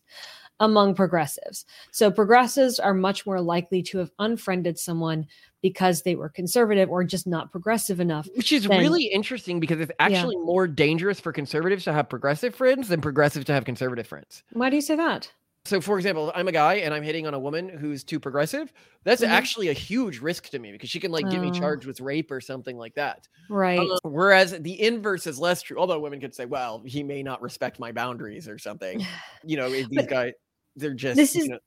among 0.60 0.96
progressives. 0.96 1.66
So 1.92 2.12
progressives 2.12 2.80
are 2.80 2.94
much 2.94 3.26
more 3.26 3.42
likely 3.42 3.82
to 3.84 3.98
have 4.00 4.12
unfriended 4.20 4.78
someone 4.80 5.28
because 5.62 6.02
they 6.02 6.16
were 6.16 6.30
conservative 6.30 6.90
or 6.90 7.04
just 7.04 7.26
not 7.26 7.52
progressive 7.52 8.00
enough. 8.00 8.28
Which 8.36 8.52
is 8.52 8.66
then- 8.66 8.82
really 8.82 9.06
interesting 9.06 9.60
because 9.60 9.80
it's 9.80 9.92
actually 10.00 10.38
more 10.38 10.68
dangerous 10.68 11.20
for 11.20 11.32
conservatives 11.32 11.86
to 11.86 11.94
have 11.94 12.10
progressive 12.10 12.56
friends 12.56 12.90
than 12.90 13.02
progressives 13.02 13.46
to 13.46 13.54
have 13.54 13.66
conservative 13.66 14.08
friends. 14.08 14.44
Why 14.52 14.70
do 14.70 14.76
you 14.76 14.82
say 14.82 14.96
that? 14.96 15.32
So, 15.66 15.80
for 15.80 15.98
example, 15.98 16.30
I'm 16.36 16.50
a 16.50 16.52
guy 16.52 16.76
and 16.76 16.94
I'm 16.94 17.04
hitting 17.04 17.26
on 17.26 17.34
a 17.34 17.40
woman 17.40 17.70
who's 17.70 18.04
too 18.04 18.20
progressive. 18.20 18.74
That's 19.06 19.22
Mhm. 19.22 19.30
actually 19.30 19.70
a 19.70 19.74
huge 19.74 20.20
risk 20.20 20.50
to 20.50 20.60
me 20.60 20.74
because 20.74 20.90
she 20.90 21.00
can 21.00 21.10
like 21.10 21.30
get 21.30 21.40
me 21.40 21.50
Oh. 21.50 21.54
charged 21.54 21.86
with 21.86 22.02
rape 22.02 22.32
or 22.32 22.42
something 22.42 22.78
like 22.78 22.96
that. 22.96 23.30
Right. 23.50 23.80
Uh, 23.80 23.98
whereas 24.04 24.52
the 24.60 24.82
inverse 24.82 25.26
is 25.26 25.40
less 25.40 25.62
true. 25.62 25.78
Although 25.78 26.02
women 26.02 26.20
could 26.20 26.36
say, 26.36 26.46
"Well, 26.46 26.84
he 26.86 27.02
may 27.02 27.24
not 27.24 27.42
respect 27.42 27.80
my 27.80 27.94
boundaries" 27.94 28.48
or 28.50 28.58
something. 28.58 29.00
You 29.46 29.56
know, 29.58 29.70
these 29.70 29.88
But 29.90 30.10
guys, 30.10 30.34
they're 30.76 30.94
just. 30.94 31.16
this 31.18 31.34
you 31.36 31.44
is- 31.44 31.50
know- 31.50 31.60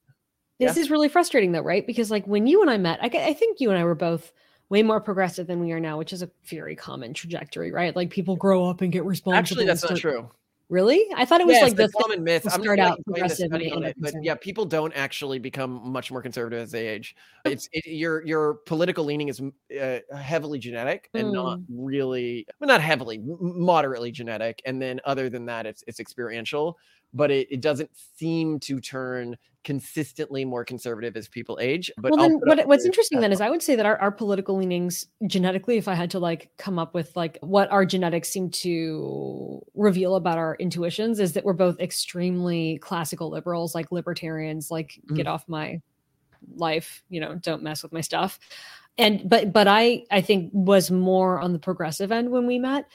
This 0.59 0.76
is 0.78 0.90
really 0.90 1.09
frustrating 1.09 1.52
though, 1.52 1.61
right? 1.62 1.87
Because 1.87 2.11
like 2.11 2.26
when 2.26 2.46
you 2.46 2.61
and 2.62 2.70
I 2.70 2.76
met, 2.78 2.98
I, 3.02 3.06
I 3.06 3.32
think 3.35 3.61
you 3.61 3.70
and 3.70 3.78
I 3.78 3.85
were 3.85 3.94
both 3.94 4.32
way 4.68 4.82
more 4.82 5.00
progressive 5.00 5.46
than 5.46 5.61
we 5.61 5.72
are 5.72 5.80
now, 5.80 5.96
which 5.98 6.12
is 6.12 6.22
a 6.22 6.30
very 6.44 6.74
common 6.76 7.12
trajectory, 7.14 7.70
right? 7.72 7.94
Like 7.96 8.11
people 8.11 8.37
grow 8.37 8.66
up 8.68 8.80
and 8.82 8.90
get 8.92 9.04
responsible. 9.04 9.38
actually, 9.38 9.64
that's 9.66 9.82
not 9.88 9.96
true. 9.98 10.30
Really? 10.68 11.07
I 11.14 11.24
thought 11.24 11.40
it 11.40 11.46
was 11.46 11.61
Yes, 11.61 11.62
like 11.62 11.76
the 11.76 11.88
common 11.88 12.24
myth. 12.24 12.48
I'm 12.50 12.61
start 12.61 12.79
not 12.79 12.81
out 12.81 12.98
like 12.98 13.05
doing 13.07 13.29
the 13.29 13.38
progressive 13.38 13.52
it, 13.85 13.96
but 14.00 14.16
yeah, 14.20 14.35
people 14.35 14.64
don't 14.64 14.92
actually 14.94 15.38
become 15.38 15.81
much 15.92 16.11
more 16.11 16.20
conservative 16.20 16.59
as 16.61 16.72
they 16.72 16.88
age. 16.88 17.14
It's 17.44 17.68
it, 17.72 17.87
your 17.87 18.26
your 18.26 18.55
political 18.66 19.05
leaning 19.05 19.29
is 19.29 19.40
uh, 19.81 20.00
heavily 20.16 20.59
genetic 20.59 21.09
and 21.14 21.31
not 21.33 21.61
Hmm. 21.68 21.87
really, 21.87 22.46
well, 22.59 22.66
not 22.66 22.81
heavily, 22.81 23.20
moderately 23.22 24.11
genetic, 24.11 24.61
and 24.64 24.83
then 24.83 25.00
other 25.05 25.31
than 25.31 25.46
that, 25.46 25.66
it's 25.66 25.85
it's 25.87 26.00
experiential. 26.00 26.76
But 27.14 27.31
it, 27.31 27.46
it 27.50 27.61
doesn't 27.61 27.90
seem 27.96 28.59
to 28.61 28.81
turn 28.81 29.37
consistently 29.66 30.44
more 30.44 30.64
conservative 30.64 31.16
as 31.16 31.26
people 31.26 31.59
age. 31.61 31.90
But 31.98 32.12
well, 32.12 32.20
then 32.20 32.38
what, 32.44 32.68
what's 32.68 32.87
interesting 32.87 33.18
then 33.18 33.33
is 33.33 33.40
I 33.40 33.50
would 33.50 33.64
say 33.64 33.74
that 33.74 33.85
our, 33.85 33.98
our 33.98 34.12
political 34.12 34.57
leanings 34.57 35.09
genetically, 35.26 35.76
if 35.76 35.88
I 35.88 35.94
had 35.94 36.12
to 36.12 36.20
like 36.20 36.50
come 36.57 36.79
up 36.79 36.94
with 36.94 37.16
like 37.16 37.37
what 37.40 37.68
our 37.72 37.85
genetics 37.85 38.29
seem 38.29 38.50
to 38.50 39.61
reveal 39.74 40.14
about 40.14 40.38
our 40.38 40.55
intuitions, 40.61 41.18
is 41.18 41.33
that 41.33 41.44
we're 41.44 41.52
both 41.52 41.81
extremely 41.81 42.79
classical 42.79 43.29
liberals, 43.29 43.74
like 43.74 43.90
libertarians, 43.90 44.70
like 44.70 45.00
Mm. 45.11 45.16
get 45.16 45.26
off 45.26 45.44
my 45.48 45.81
life, 46.55 47.02
you 47.09 47.20
know, 47.20 47.35
don't 47.35 47.64
mess 47.64 47.83
with 47.83 47.92
my 47.92 48.02
stuff. 48.02 48.38
And 48.96 49.29
but 49.29 49.52
but 49.52 49.66
I 49.66 50.05
I 50.12 50.20
think 50.20 50.50
was 50.55 50.92
more 50.92 51.40
on 51.40 51.52
the 51.52 51.59
progressive 51.59 52.12
end 52.12 52.31
when 52.31 52.46
we 52.46 52.61
met. 52.61 52.87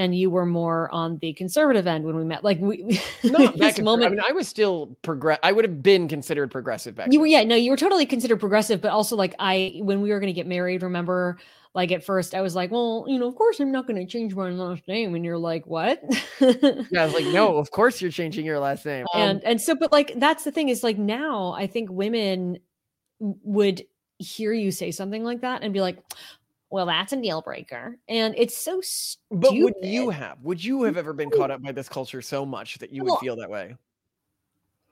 And 0.00 0.16
you 0.16 0.30
were 0.30 0.46
more 0.46 0.88
on 0.92 1.18
the 1.18 1.34
conservative 1.34 1.86
end 1.86 2.04
when 2.04 2.16
we 2.16 2.24
met. 2.24 2.42
Like 2.42 2.58
we, 2.58 3.00
this 3.22 3.30
back 3.58 3.82
moment, 3.82 4.06
I 4.06 4.10
mean, 4.10 4.20
I 4.26 4.32
was 4.32 4.48
still 4.48 4.96
progress. 5.02 5.38
I 5.42 5.52
would 5.52 5.64
have 5.64 5.82
been 5.82 6.08
considered 6.08 6.50
progressive 6.50 6.94
back. 6.94 7.08
you 7.08 7.12
then. 7.12 7.20
were 7.20 7.26
yeah 7.26 7.44
no 7.44 7.54
you 7.54 7.70
were 7.70 7.76
totally 7.76 8.06
considered 8.06 8.38
progressive 8.40 8.80
but 8.80 8.90
also 8.90 9.16
like 9.16 9.34
i 9.38 9.74
when 9.82 10.00
we 10.00 10.10
were 10.10 10.18
going 10.20 10.32
to 10.32 10.34
get 10.34 10.46
married 10.46 10.82
remember 10.82 11.38
like 11.74 11.92
at 11.92 12.04
first 12.04 12.34
i 12.34 12.40
was 12.40 12.54
like 12.54 12.70
well 12.70 13.04
you 13.06 13.18
know 13.18 13.28
of 13.28 13.34
course 13.36 13.60
i'm 13.60 13.70
not 13.70 13.86
going 13.86 13.96
to 13.98 14.10
change 14.10 14.34
my 14.34 14.50
last 14.50 14.86
name 14.88 15.14
and 15.14 15.24
you're 15.24 15.38
like 15.38 15.66
what 15.66 16.02
Yeah, 16.40 17.02
I 17.02 17.04
was 17.04 17.14
like, 17.14 17.26
no, 17.26 17.56
of 17.58 17.70
course 17.70 18.00
you're 18.00 18.10
changing 18.10 18.46
your 18.46 18.58
last 18.58 18.86
name. 18.86 19.06
Um, 19.14 19.20
and 19.22 19.44
and 19.44 19.60
so 19.60 19.74
but 19.74 19.92
like 19.92 20.12
that's 20.16 20.44
the 20.44 20.52
thing 20.52 20.68
is 20.68 20.82
like 20.82 20.98
now 20.98 21.52
i 21.52 21.66
think 21.66 21.90
women 21.90 22.58
would 23.18 23.82
hear 24.18 24.52
you 24.52 24.70
say 24.70 24.90
something 24.90 25.24
like 25.24 25.40
that 25.40 25.62
and 25.62 25.72
be 25.72 25.80
like 25.80 25.98
well 26.70 26.86
that's 26.86 27.12
a 27.12 27.16
deal 27.20 27.42
breaker 27.42 27.98
and 28.08 28.34
it's 28.38 28.56
so 28.56 28.80
stupid. 28.80 29.40
But 29.40 29.52
would 29.54 29.74
you 29.82 30.10
have? 30.10 30.38
Would 30.42 30.62
you 30.64 30.82
have 30.84 30.96
ever 30.96 31.12
been 31.12 31.30
caught 31.30 31.50
up 31.50 31.62
by 31.62 31.72
this 31.72 31.88
culture 31.88 32.22
so 32.22 32.46
much 32.46 32.78
that 32.78 32.90
you 32.92 33.02
would 33.02 33.10
Well, 33.10 33.18
feel 33.18 33.36
that 33.36 33.50
way? 33.50 33.76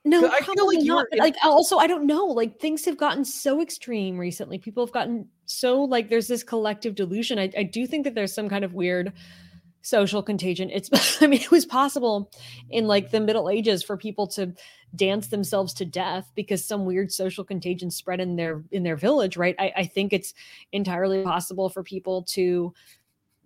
No, 0.04 0.26
I 0.28 0.40
feel 0.40 0.54
probably 0.54 0.76
like 0.78 0.86
not. 0.86 1.06
in- 1.12 1.18
Like 1.18 1.34
also, 1.44 1.76
I 1.76 1.86
don't 1.86 2.06
know. 2.06 2.24
Like 2.26 2.58
things 2.60 2.84
have 2.84 2.96
gotten 2.96 3.24
so 3.24 3.60
extreme 3.60 4.16
recently. 4.16 4.58
People 4.58 4.84
have 4.86 4.92
gotten 4.92 5.28
so 5.44 5.82
like 5.82 6.08
there's 6.08 6.28
this 6.28 6.42
collective 6.42 6.94
delusion. 6.94 7.38
I, 7.38 7.50
I 7.56 7.62
do 7.64 7.86
think 7.86 8.04
that 8.04 8.14
there's 8.14 8.32
some 8.32 8.48
kind 8.48 8.64
of 8.64 8.74
weird 8.74 9.12
social 9.88 10.22
contagion. 10.22 10.70
It's 10.70 10.90
I 11.22 11.26
mean, 11.26 11.40
it 11.40 11.50
was 11.50 11.66
possible 11.66 12.30
in 12.70 12.86
like 12.86 13.10
the 13.10 13.20
Middle 13.20 13.48
Ages 13.48 13.82
for 13.82 13.96
people 13.96 14.26
to 14.28 14.52
dance 14.94 15.28
themselves 15.28 15.74
to 15.74 15.84
death 15.84 16.30
because 16.34 16.64
some 16.64 16.84
weird 16.84 17.12
social 17.12 17.44
contagion 17.44 17.90
spread 17.90 18.20
in 18.20 18.36
their 18.36 18.62
in 18.70 18.82
their 18.82 18.96
village, 18.96 19.36
right? 19.36 19.56
I, 19.58 19.72
I 19.76 19.84
think 19.84 20.12
it's 20.12 20.34
entirely 20.72 21.22
possible 21.22 21.68
for 21.68 21.82
people 21.82 22.22
to 22.24 22.72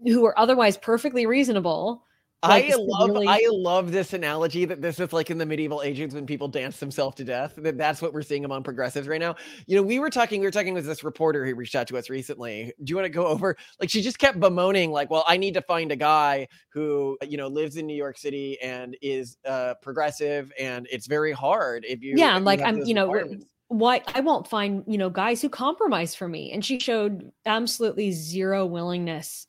who 0.05 0.25
are 0.25 0.39
otherwise 0.39 0.77
perfectly 0.77 1.27
reasonable. 1.27 2.05
Like, 2.43 2.71
I 2.71 2.75
love 2.77 3.11
really- 3.11 3.27
I 3.29 3.43
love 3.51 3.93
this 3.93 4.13
analogy 4.13 4.65
that 4.65 4.81
this 4.83 4.99
is 4.99 5.13
like 5.13 5.31
in 5.31 5.39
the 5.39 5.47
medieval 5.47 5.83
ages 5.83 6.15
when 6.15 6.27
people 6.27 6.49
dance 6.49 6.79
themselves 6.79 7.17
to 7.17 7.25
death. 7.25 7.55
That 7.57 7.79
that's 7.79 8.03
what 8.03 8.13
we're 8.13 8.23
seeing 8.23 8.45
among 8.45 8.63
progressives 8.63 9.07
right 9.09 9.21
now. 9.21 9.37
You 9.67 9.77
know, 9.77 9.83
we 9.83 9.99
were 9.99 10.11
talking 10.11 10.41
we 10.41 10.47
were 10.47 10.51
talking 10.53 10.75
with 10.75 10.85
this 10.87 11.05
reporter 11.05 11.47
who 11.47 11.55
reached 11.55 11.75
out 11.75 11.87
to 11.89 11.99
us 11.99 12.11
recently. 12.11 12.73
Do 12.83 12.91
you 12.91 12.97
want 12.97 13.07
to 13.07 13.11
go 13.11 13.27
over 13.27 13.57
like 13.81 13.91
she 13.91 14.03
just 14.03 14.19
kept 14.19 14.41
bemoaning 14.41 14.91
like, 14.91 15.11
well, 15.11 15.25
I 15.27 15.37
need 15.37 15.55
to 15.55 15.63
find 15.63 15.93
a 15.93 15.97
guy 15.97 16.49
who, 16.71 17.17
you 17.27 17.37
know, 17.37 17.49
lives 17.49 17.77
in 17.77 17.87
New 17.87 17.97
York 17.97 18.19
City 18.19 18.59
and 18.61 18.97
is 19.03 19.37
uh 19.45 19.75
progressive 19.83 20.53
and 20.59 20.87
it's 20.91 21.07
very 21.07 21.33
hard 21.33 21.85
if 21.89 22.03
you 22.03 22.15
Yeah, 22.17 22.35
if 22.37 22.41
you 22.41 22.45
like, 22.45 22.61
have 22.61 22.77
I'm- 22.77 22.85
you 22.87 22.95
know, 22.95 23.07
requirements." 23.07 23.47
why 23.69 24.03
I 24.15 24.21
won't 24.21 24.47
find, 24.47 24.85
you 24.87 24.99
know, 24.99 25.09
guys 25.09 25.41
who 25.41 25.49
compromise 25.49 26.15
for 26.15 26.29
me. 26.29 26.53
And 26.53 26.63
she 26.63 26.79
showed 26.79 27.33
absolutely 27.47 28.11
zero 28.13 28.67
willingness 28.67 29.47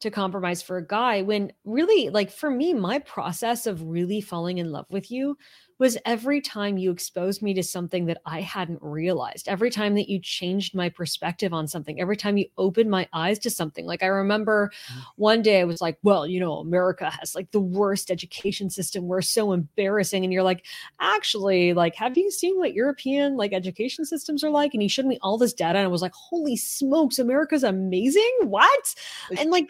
to 0.00 0.10
compromise 0.10 0.62
for 0.62 0.76
a 0.76 0.86
guy 0.86 1.22
when 1.22 1.52
really 1.64 2.10
like 2.10 2.30
for 2.30 2.50
me 2.50 2.74
my 2.74 2.98
process 3.00 3.66
of 3.66 3.82
really 3.82 4.20
falling 4.20 4.58
in 4.58 4.70
love 4.70 4.86
with 4.90 5.10
you 5.10 5.36
was 5.78 5.98
every 6.06 6.40
time 6.40 6.78
you 6.78 6.90
exposed 6.90 7.42
me 7.42 7.52
to 7.54 7.62
something 7.62 8.06
that 8.06 8.18
I 8.24 8.40
hadn't 8.40 8.78
realized, 8.80 9.48
every 9.48 9.70
time 9.70 9.94
that 9.96 10.08
you 10.08 10.18
changed 10.18 10.74
my 10.74 10.88
perspective 10.88 11.52
on 11.52 11.68
something, 11.68 12.00
every 12.00 12.16
time 12.16 12.38
you 12.38 12.46
opened 12.56 12.90
my 12.90 13.06
eyes 13.12 13.38
to 13.40 13.50
something. 13.50 13.84
Like 13.84 14.02
I 14.02 14.06
remember 14.06 14.70
mm. 14.90 15.02
one 15.16 15.42
day 15.42 15.60
I 15.60 15.64
was 15.64 15.80
like, 15.80 15.98
well, 16.02 16.26
you 16.26 16.40
know, 16.40 16.54
America 16.54 17.10
has 17.20 17.34
like 17.34 17.50
the 17.50 17.60
worst 17.60 18.10
education 18.10 18.70
system. 18.70 19.06
We're 19.06 19.20
so 19.20 19.52
embarrassing. 19.52 20.24
And 20.24 20.32
you're 20.32 20.42
like, 20.42 20.64
actually, 20.98 21.74
like, 21.74 21.94
have 21.96 22.16
you 22.16 22.30
seen 22.30 22.58
what 22.58 22.74
European 22.74 23.36
like 23.36 23.52
education 23.52 24.04
systems 24.06 24.42
are 24.42 24.50
like? 24.50 24.72
And 24.72 24.82
he 24.82 24.88
showed 24.88 25.06
me 25.06 25.18
all 25.20 25.36
this 25.36 25.52
data 25.52 25.78
and 25.78 25.84
I 25.84 25.88
was 25.88 26.02
like, 26.02 26.14
holy 26.14 26.56
smokes, 26.56 27.18
America's 27.18 27.64
amazing. 27.64 28.32
What? 28.44 28.94
And 29.38 29.50
like, 29.50 29.68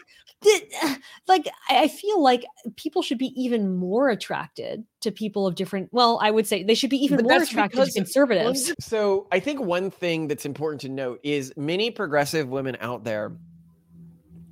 like 1.27 1.47
I 1.69 1.87
feel 1.87 2.21
like 2.21 2.45
people 2.75 3.01
should 3.01 3.17
be 3.17 3.33
even 3.41 3.75
more 3.75 4.09
attracted 4.09 4.85
to 5.07 5.11
people 5.11 5.47
of 5.47 5.55
different. 5.55 5.89
Well, 5.91 6.19
I 6.21 6.29
would 6.31 6.45
say 6.45 6.63
they 6.63 6.75
should 6.75 6.89
be 6.89 6.97
even 7.03 7.17
But 7.17 7.25
more 7.25 7.41
attracted 7.41 7.85
to 7.85 7.91
conservatives. 7.91 8.73
So 8.79 9.27
I 9.31 9.39
think 9.39 9.59
one 9.61 9.89
thing 9.89 10.27
that's 10.27 10.45
important 10.45 10.81
to 10.81 10.89
note 10.89 11.19
is 11.23 11.53
many 11.57 11.89
progressive 11.91 12.47
women 12.49 12.77
out 12.79 13.03
there 13.03 13.31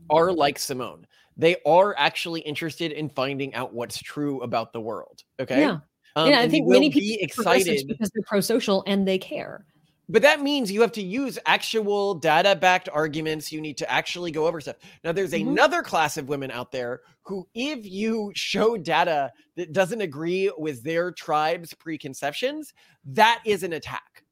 are 0.09 0.31
like 0.31 0.57
Simone. 0.59 1.05
They 1.37 1.57
are 1.65 1.93
actually 1.97 2.41
interested 2.41 2.91
in 2.91 3.09
finding 3.09 3.53
out 3.55 3.73
what's 3.73 4.01
true 4.01 4.41
about 4.41 4.71
the 4.71 4.79
world. 4.79 5.23
Okay. 5.39 5.59
Yeah, 5.59 5.79
Um, 6.15 6.29
yeah. 6.29 6.39
I 6.39 6.47
think 6.47 6.67
many 6.67 6.89
people 6.89 7.01
be 7.01 7.19
are 7.21 7.25
excited. 7.25 7.87
because 7.87 8.09
they're 8.13 8.23
pro-social 8.25 8.83
and 8.87 9.07
they 9.07 9.17
care. 9.17 9.65
But 10.07 10.21
that 10.21 10.41
means 10.41 10.71
you 10.71 10.81
have 10.81 10.91
to 10.93 11.01
use 11.01 11.39
actual 11.45 12.13
data 12.15 12.55
backed 12.55 12.89
arguments. 12.89 13.51
You 13.51 13.59
need 13.59 13.77
to 13.77 13.91
actually 13.91 14.31
go 14.31 14.45
over 14.47 14.61
stuff. 14.61 14.75
Now, 15.03 15.11
there's 15.11 15.31
Mhm. 15.31 15.49
another 15.49 15.81
class 15.81 16.17
of 16.17 16.29
women 16.29 16.51
out 16.51 16.71
there 16.71 17.01
who, 17.23 17.47
if 17.55 17.85
you 17.85 18.31
show 18.35 18.77
data 18.77 19.31
that 19.55 19.73
doesn't 19.73 20.01
agree 20.01 20.51
with 20.57 20.83
their 20.83 21.11
tribe's 21.11 21.73
preconceptions, 21.73 22.73
that 23.05 23.41
is 23.45 23.63
an 23.63 23.73
attack. 23.73 24.23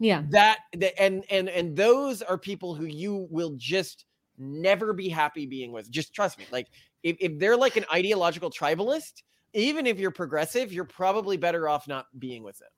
Yeah, 0.00 0.24
That, 0.30 0.58
that 0.76 1.00
and 1.00 1.24
and 1.30 1.48
and 1.48 1.76
those 1.76 2.20
are 2.20 2.36
people 2.36 2.74
who 2.74 2.84
you 2.84 3.28
will 3.30 3.54
just 3.56 4.06
never 4.36 4.92
be 4.92 5.08
happy 5.08 5.46
being 5.46 5.70
with. 5.70 5.88
Just 5.88 6.12
trust 6.12 6.36
me. 6.36 6.46
Like 6.50 6.66
if, 7.04 7.16
if 7.20 7.38
they're 7.38 7.56
like 7.56 7.76
an 7.76 7.84
ideological 7.92 8.50
tribalist, 8.50 9.22
even 9.52 9.86
if 9.86 10.00
you're 10.00 10.10
progressive, 10.10 10.72
you're 10.72 10.84
probably 10.84 11.36
better 11.36 11.68
off 11.68 11.86
not 11.86 12.06
being 12.18 12.42
with 12.42 12.58
them. 12.58 12.68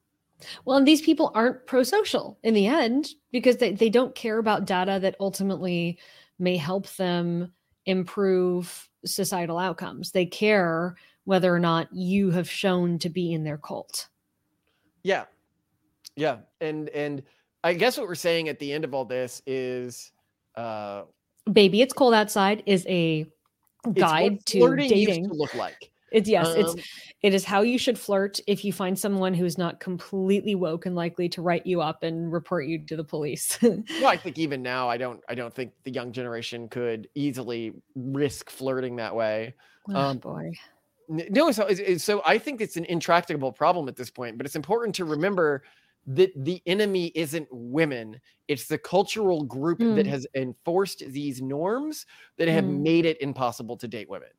Well, 0.64 0.77
and 0.77 0.87
these 0.87 1.03
people 1.03 1.31
aren't 1.35 1.66
pro 1.66 1.83
social 1.83 2.38
in 2.42 2.55
the 2.55 2.66
end 2.66 3.09
because 3.33 3.57
they, 3.57 3.72
they 3.72 3.90
don't 3.90 4.14
care 4.14 4.38
about 4.38 4.66
data 4.66 4.99
that 5.01 5.16
ultimately 5.20 5.99
may 6.38 6.57
help 6.57 6.88
them 6.96 7.53
improve 7.87 8.88
societal 9.05 9.59
outcomes. 9.59 10.11
They 10.11 10.27
care 10.27 10.96
whether 11.25 11.55
or 11.55 11.59
not 11.59 11.92
you 11.92 12.31
have 12.31 12.51
shown 12.51 12.99
to 13.01 13.09
be 13.09 13.33
in 13.33 13.44
their 13.44 13.59
cult. 13.59 14.09
Yeah. 15.03 15.25
Yeah. 16.16 16.38
And 16.61 16.88
and 16.90 17.22
I 17.64 17.75
guess 17.75 17.96
what 17.96 18.07
we're 18.07 18.14
saying 18.14 18.49
at 18.49 18.59
the 18.59 18.72
end 18.72 18.85
of 18.85 18.94
all 18.94 19.05
this 19.05 19.42
is 19.46 20.12
uh 20.55 21.03
Baby, 21.53 21.81
it's 21.81 21.92
cold 21.92 22.14
outside 22.14 22.62
is 22.66 22.85
a 22.88 23.27
guide 23.92 24.44
to 24.46 24.77
dating. 24.77 25.29
to 25.29 25.35
look 25.35 25.55
like. 25.55 25.92
It's 26.12 26.29
yes, 26.29 26.49
it's 26.55 26.73
Um, 26.75 26.81
it 27.23 27.35
is 27.35 27.45
how 27.45 27.62
you 27.62 27.79
should 27.79 27.99
flirt 27.99 28.38
if 28.47 28.64
you 28.64 28.73
find 28.73 28.99
someone 28.99 29.35
who's 29.35 29.59
not 29.59 29.81
completely 29.81 30.55
woke 30.55 30.87
and 30.87 30.95
likely 30.95 31.29
to 31.31 31.42
write 31.42 31.66
you 31.66 31.81
up 31.83 32.03
and 32.05 32.33
report 32.33 32.66
you 32.66 32.79
to 32.87 32.97
the 32.97 33.05
police. 33.05 33.59
well, 33.62 34.07
I 34.07 34.16
think 34.16 34.38
even 34.38 34.62
now 34.62 34.88
I 34.88 34.97
don't 34.99 35.21
I 35.29 35.35
don't 35.35 35.53
think 35.53 35.73
the 35.85 35.90
young 35.90 36.12
generation 36.12 36.69
could 36.69 37.09
easily 37.14 37.73
risk 37.97 38.51
flirting 38.51 38.97
that 38.97 39.14
way. 39.16 39.55
oh 39.90 39.97
Um, 39.97 40.19
boy. 40.19 40.53
No, 41.09 41.51
so 41.53 41.62
it's- 41.64 41.79
it's- 41.79 42.03
so 42.05 42.23
I 42.25 42.38
think 42.38 42.61
it's 42.61 42.77
an 42.77 42.85
intractable 42.87 43.53
problem 43.53 43.88
at 43.88 43.97
this 43.97 44.11
point, 44.11 44.37
but 44.37 44.47
it's 44.47 44.57
important 44.57 44.95
to 44.97 45.05
remember 45.05 45.62
that 46.09 46.31
the 46.37 46.62
enemy 46.66 47.12
isn't 47.16 47.49
women; 47.51 48.21
it's 48.49 48.66
the 48.69 48.79
cultural 48.79 49.42
group 49.45 49.79
that 49.79 50.07
Mm. 50.07 50.07
has 50.07 50.27
enforced 50.35 51.03
these 51.09 51.42
norms 51.42 52.07
that 52.38 52.49
have 52.49 52.64
Mm. 52.64 52.81
made 52.83 53.05
it 53.07 53.21
impossible 53.21 53.77
to 53.79 53.88
date 53.88 54.09
women. 54.09 54.31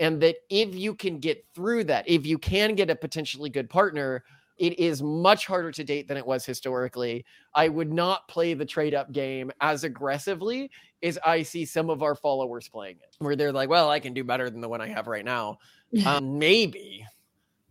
And 0.00 0.20
that 0.22 0.36
if 0.48 0.74
you 0.74 0.94
can 0.94 1.20
get 1.20 1.44
through 1.54 1.84
that, 1.84 2.08
if 2.08 2.26
you 2.26 2.38
can 2.38 2.74
get 2.74 2.90
a 2.90 2.96
potentially 2.96 3.50
good 3.50 3.70
partner, 3.70 4.24
it 4.56 4.78
is 4.78 5.02
much 5.02 5.46
harder 5.46 5.70
to 5.70 5.84
date 5.84 6.08
than 6.08 6.16
it 6.16 6.26
was 6.26 6.44
historically. 6.44 7.24
I 7.54 7.68
would 7.68 7.92
not 7.92 8.26
play 8.26 8.54
the 8.54 8.64
trade 8.64 8.94
up 8.94 9.12
game 9.12 9.52
as 9.60 9.84
aggressively 9.84 10.70
as 11.02 11.18
I 11.24 11.42
see 11.42 11.64
some 11.64 11.90
of 11.90 12.02
our 12.02 12.14
followers 12.14 12.68
playing 12.68 12.96
it, 13.02 13.14
where 13.18 13.36
they're 13.36 13.52
like, 13.52 13.68
well, 13.68 13.88
I 13.88 14.00
can 14.00 14.12
do 14.12 14.24
better 14.24 14.50
than 14.50 14.60
the 14.60 14.68
one 14.68 14.80
I 14.80 14.88
have 14.88 15.06
right 15.06 15.24
now. 15.24 15.58
Um, 16.06 16.38
maybe 16.38 17.04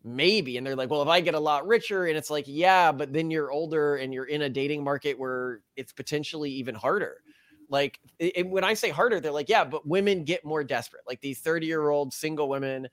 maybe 0.03 0.57
and 0.57 0.65
they're 0.65 0.75
like 0.75 0.89
well 0.89 1.01
if 1.01 1.07
i 1.07 1.19
get 1.19 1.35
a 1.35 1.39
lot 1.39 1.67
richer 1.67 2.05
and 2.05 2.17
it's 2.17 2.29
like 2.29 2.45
yeah 2.47 2.91
but 2.91 3.11
then 3.11 3.29
you're 3.29 3.51
older 3.51 3.97
and 3.97 4.13
you're 4.13 4.25
in 4.25 4.43
a 4.43 4.49
dating 4.49 4.83
market 4.83 5.17
where 5.17 5.61
it's 5.75 5.91
potentially 5.91 6.49
even 6.49 6.73
harder 6.73 7.21
like 7.69 7.99
and 8.35 8.51
when 8.51 8.63
i 8.63 8.73
say 8.73 8.89
harder 8.89 9.19
they're 9.19 9.31
like 9.31 9.49
yeah 9.49 9.63
but 9.63 9.87
women 9.87 10.23
get 10.23 10.43
more 10.43 10.63
desperate 10.63 11.03
like 11.07 11.21
these 11.21 11.39
30 11.39 11.65
year 11.65 11.89
old 11.89 12.13
single 12.13 12.49
women 12.49 12.87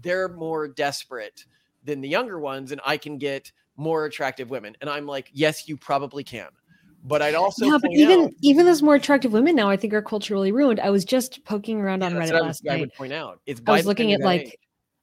they're 0.00 0.28
more 0.28 0.68
desperate 0.68 1.44
than 1.84 2.00
the 2.00 2.08
younger 2.08 2.38
ones 2.38 2.72
and 2.72 2.80
i 2.84 2.96
can 2.96 3.18
get 3.18 3.52
more 3.76 4.06
attractive 4.06 4.50
women 4.50 4.76
and 4.80 4.88
i'm 4.90 5.06
like 5.06 5.30
yes 5.32 5.68
you 5.68 5.76
probably 5.76 6.24
can 6.24 6.48
but 7.04 7.22
i'd 7.22 7.34
also 7.34 7.66
yeah, 7.66 7.78
but 7.80 7.90
even 7.94 8.20
out, 8.20 8.30
even 8.42 8.66
those 8.66 8.82
more 8.82 8.94
attractive 8.94 9.32
women 9.32 9.54
now, 9.54 9.68
I 9.68 9.76
think 9.76 9.92
are 9.92 10.02
culturally 10.02 10.52
ruined. 10.52 10.80
I 10.80 10.90
was 10.90 11.04
just 11.04 11.44
poking 11.44 11.80
around 11.80 12.02
on 12.02 12.12
Reddit 12.12 12.32
what 12.32 12.36
I, 12.36 12.40
last 12.40 12.62
was, 12.64 12.72
I 12.72 12.76
would 12.78 12.94
point 12.94 13.12
out 13.12 13.40
it's 13.46 13.60
I 13.66 13.72
was 13.72 13.86
looking 13.86 14.12
at 14.12 14.20
like, 14.20 14.42
age. 14.42 14.56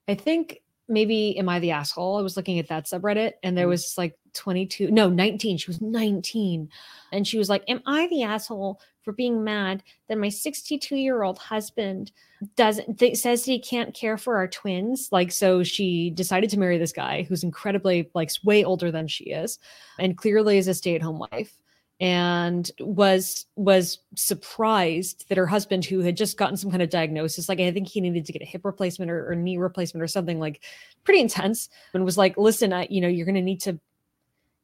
I 0.07 0.15
think 0.15 0.61
maybe 0.87 1.37
am 1.37 1.47
I 1.47 1.59
the 1.59 1.71
asshole? 1.71 2.17
I 2.17 2.21
was 2.21 2.35
looking 2.35 2.59
at 2.59 2.67
that 2.69 2.85
subreddit, 2.85 3.33
and 3.43 3.57
there 3.57 3.67
Mhm. 3.67 3.69
was 3.69 3.93
like 3.97 4.17
22, 4.33 4.91
no, 4.91 5.09
19. 5.09 5.57
She 5.57 5.69
was 5.69 5.81
19, 5.81 6.69
and 7.11 7.27
she 7.27 7.37
was 7.37 7.49
like, 7.49 7.63
"Am 7.67 7.81
I 7.85 8.07
the 8.07 8.23
asshole 8.23 8.81
for 9.03 9.13
being 9.13 9.43
mad 9.43 9.83
that 10.07 10.17
my 10.17 10.29
62 10.29 10.95
year 10.95 11.23
old 11.23 11.37
husband 11.37 12.11
doesn't 12.55 12.99
th- 12.99 13.17
says 13.17 13.43
he 13.43 13.59
can't 13.59 13.93
care 13.93 14.17
for 14.17 14.37
our 14.37 14.47
twins?" 14.47 15.09
Like, 15.11 15.31
so 15.31 15.63
she 15.63 16.09
decided 16.09 16.49
to 16.51 16.59
marry 16.59 16.77
this 16.77 16.93
guy 16.93 17.23
who's 17.23 17.43
incredibly 17.43 18.09
like 18.13 18.31
way 18.43 18.63
older 18.63 18.91
than 18.91 19.07
she 19.07 19.25
is, 19.25 19.59
and 19.97 20.17
clearly 20.17 20.57
is 20.57 20.67
a 20.67 20.73
stay 20.73 20.95
at 20.95 21.01
home 21.01 21.19
wife 21.19 21.59
and 22.01 22.71
was 22.79 23.45
was 23.55 23.99
surprised 24.15 25.27
that 25.27 25.37
her 25.37 25.45
husband 25.45 25.83
who 25.83 25.99
had 25.99 26.15
just 26.15 26.37
gotten 26.37 26.55
some 26.55 26.71
kind 26.71 26.81
of 26.81 26.89
diagnosis 26.89 27.49
like 27.49 27.59
i 27.59 27.71
think 27.71 27.87
he 27.87 27.99
needed 27.99 28.25
to 28.25 28.31
get 28.31 28.41
a 28.41 28.45
hip 28.45 28.63
replacement 28.63 29.11
or, 29.11 29.29
or 29.29 29.35
knee 29.35 29.57
replacement 29.57 30.01
or 30.01 30.07
something 30.07 30.39
like 30.39 30.63
pretty 31.03 31.19
intense 31.19 31.67
and 31.93 32.05
was 32.05 32.17
like 32.17 32.37
listen 32.37 32.71
I, 32.71 32.87
you 32.89 33.01
know 33.01 33.09
you're 33.09 33.25
going 33.25 33.35
to 33.35 33.41
need 33.41 33.61
to 33.61 33.79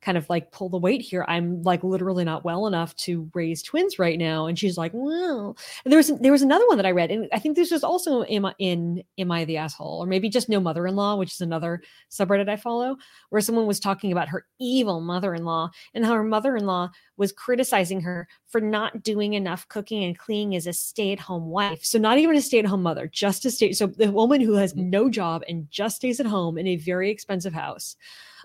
kind 0.06 0.18
of 0.18 0.30
like 0.30 0.52
pull 0.52 0.70
the 0.70 0.78
weight 0.78 1.02
here 1.02 1.26
i'm 1.28 1.64
like 1.64 1.84
literally 1.84 2.24
not 2.24 2.46
well 2.46 2.68
enough 2.68 2.96
to 2.96 3.28
raise 3.34 3.64
twins 3.64 3.98
right 3.98 4.20
now 4.20 4.46
and 4.46 4.60
she's 4.60 4.78
like 4.78 4.92
well 4.94 5.58
and 5.84 5.92
there 5.92 5.98
was 5.98 6.12
there 6.20 6.32
was 6.32 6.44
another 6.44 6.68
one 6.68 6.78
that 6.78 6.86
i 6.86 6.92
read 6.92 7.10
and 7.10 7.28
i 7.34 7.40
think 7.40 7.56
this 7.56 7.72
was 7.72 7.84
also 7.84 8.22
in 8.24 8.46
in 8.60 9.04
am 9.18 9.32
i 9.32 9.44
the 9.46 9.58
asshole 9.58 10.04
or 10.04 10.06
maybe 10.06 10.30
just 10.30 10.48
no 10.48 10.60
mother-in-law 10.60 11.16
which 11.16 11.34
is 11.34 11.42
another 11.42 11.82
subreddit 12.12 12.48
i 12.48 12.56
follow 12.56 12.96
where 13.30 13.42
someone 13.42 13.66
was 13.66 13.80
talking 13.80 14.12
about 14.12 14.30
her 14.30 14.46
evil 14.60 15.02
mother-in-law 15.02 15.70
and 15.96 16.06
how 16.06 16.14
her 16.14 16.24
mother-in-law 16.24 16.88
was 17.18 17.32
criticizing 17.32 18.02
her 18.02 18.28
for 18.48 18.60
not 18.60 19.04
doing 19.04 19.34
enough 19.34 19.68
cooking 19.68 20.04
and 20.04 20.18
cleaning 20.18 20.56
as 20.56 20.68
a 20.68 20.74
stay-at-home 20.74 21.46
wife. 21.46 21.84
So 21.84 21.98
not 21.98 22.18
even 22.18 22.36
a 22.36 22.42
stay-at-home 22.42 22.84
mother, 22.84 23.08
just 23.08 23.46
a 23.46 23.52
stay. 23.52 23.72
So 23.74 23.88
the 23.88 24.12
woman 24.12 24.42
who 24.42 24.54
has 24.54 24.76
no 24.76 25.10
job 25.10 25.44
and 25.48 25.70
just 25.70 25.98
stays 25.98 26.20
at 26.20 26.26
home 26.26 26.58
in 26.58 26.68
a 26.68 26.76
very 26.76 27.10
expensive 27.10 27.54
house, 27.54 27.96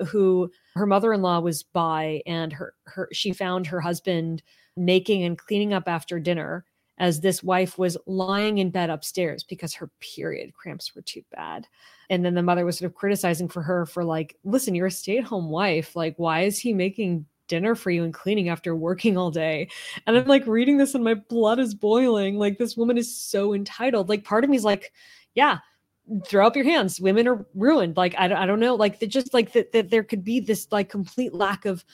who 0.09 0.51
her 0.75 0.87
mother-in-law 0.87 1.41
was 1.41 1.63
by, 1.63 2.23
and 2.27 2.53
her 2.53 2.75
her 2.85 3.09
she 3.13 3.33
found 3.33 3.67
her 3.67 3.81
husband 3.81 4.43
making 4.77 5.25
and 5.25 5.37
cleaning 5.37 5.73
up 5.73 5.89
after 5.89 6.21
dinner 6.21 6.65
as 6.99 7.21
this 7.21 7.43
wife 7.43 7.79
was 7.79 7.97
lying 8.07 8.59
in 8.59 8.71
bed 8.71 8.91
upstairs 8.91 9.43
because 9.43 9.73
her 9.73 9.91
period 10.01 10.53
cramps 10.53 10.95
were 10.95 11.03
too 11.03 11.23
bad. 11.33 11.67
And 12.11 12.25
then 12.25 12.35
the 12.35 12.43
mother 12.43 12.67
was 12.67 12.79
sort 12.79 12.91
of 12.91 12.95
criticizing 12.95 13.49
for 13.49 13.63
her 13.63 13.87
for 13.87 14.05
like, 14.05 14.37
listen, 14.45 14.75
you're 14.75 14.89
a 14.89 14.91
stay-at-home 14.91 15.49
wife. 15.49 15.97
Like, 15.97 16.15
why 16.19 16.43
is 16.43 16.59
he 16.59 16.75
making 16.75 17.25
dinner 17.51 17.75
for 17.75 17.91
you 17.91 18.03
and 18.05 18.15
cleaning 18.15 18.49
after 18.49 18.75
working 18.75 19.19
all 19.19 19.31
day? 19.31 19.69
And 20.07 20.17
I'm 20.17 20.25
like 20.27 20.47
reading 20.47 20.79
this 20.79 20.95
and 20.95 21.05
my 21.05 21.13
blood 21.15 21.59
is 21.59 21.75
boiling. 21.75 22.39
Like, 22.39 22.57
this 22.57 22.79
woman 22.79 22.97
is 22.97 23.15
so 23.15 23.53
entitled. 23.53 24.09
Like, 24.09 24.25
part 24.25 24.43
of 24.45 24.49
me 24.49 24.57
is 24.57 24.65
like, 24.65 24.95
yeah, 25.35 25.59
throw 26.27 26.47
up 26.47 26.57
your 26.57 26.65
hands. 26.65 26.99
Women 26.99 27.29
are 27.29 27.45
ruined. 27.55 27.99
Like, 27.99 28.15
I 28.17 28.29
don't, 28.29 28.39
I 28.39 28.47
don't 28.47 28.61
know. 28.61 28.75
Like, 28.75 29.01
that 29.01 29.09
just 29.09 29.35
like 29.35 29.53
that, 29.53 29.73
that 29.73 29.91
there 29.91 30.05
could 30.05 30.25
be 30.25 30.41
this 30.41 30.67
like 30.71 30.89
complete 30.89 31.35
lack 31.35 31.67
of 31.67 31.85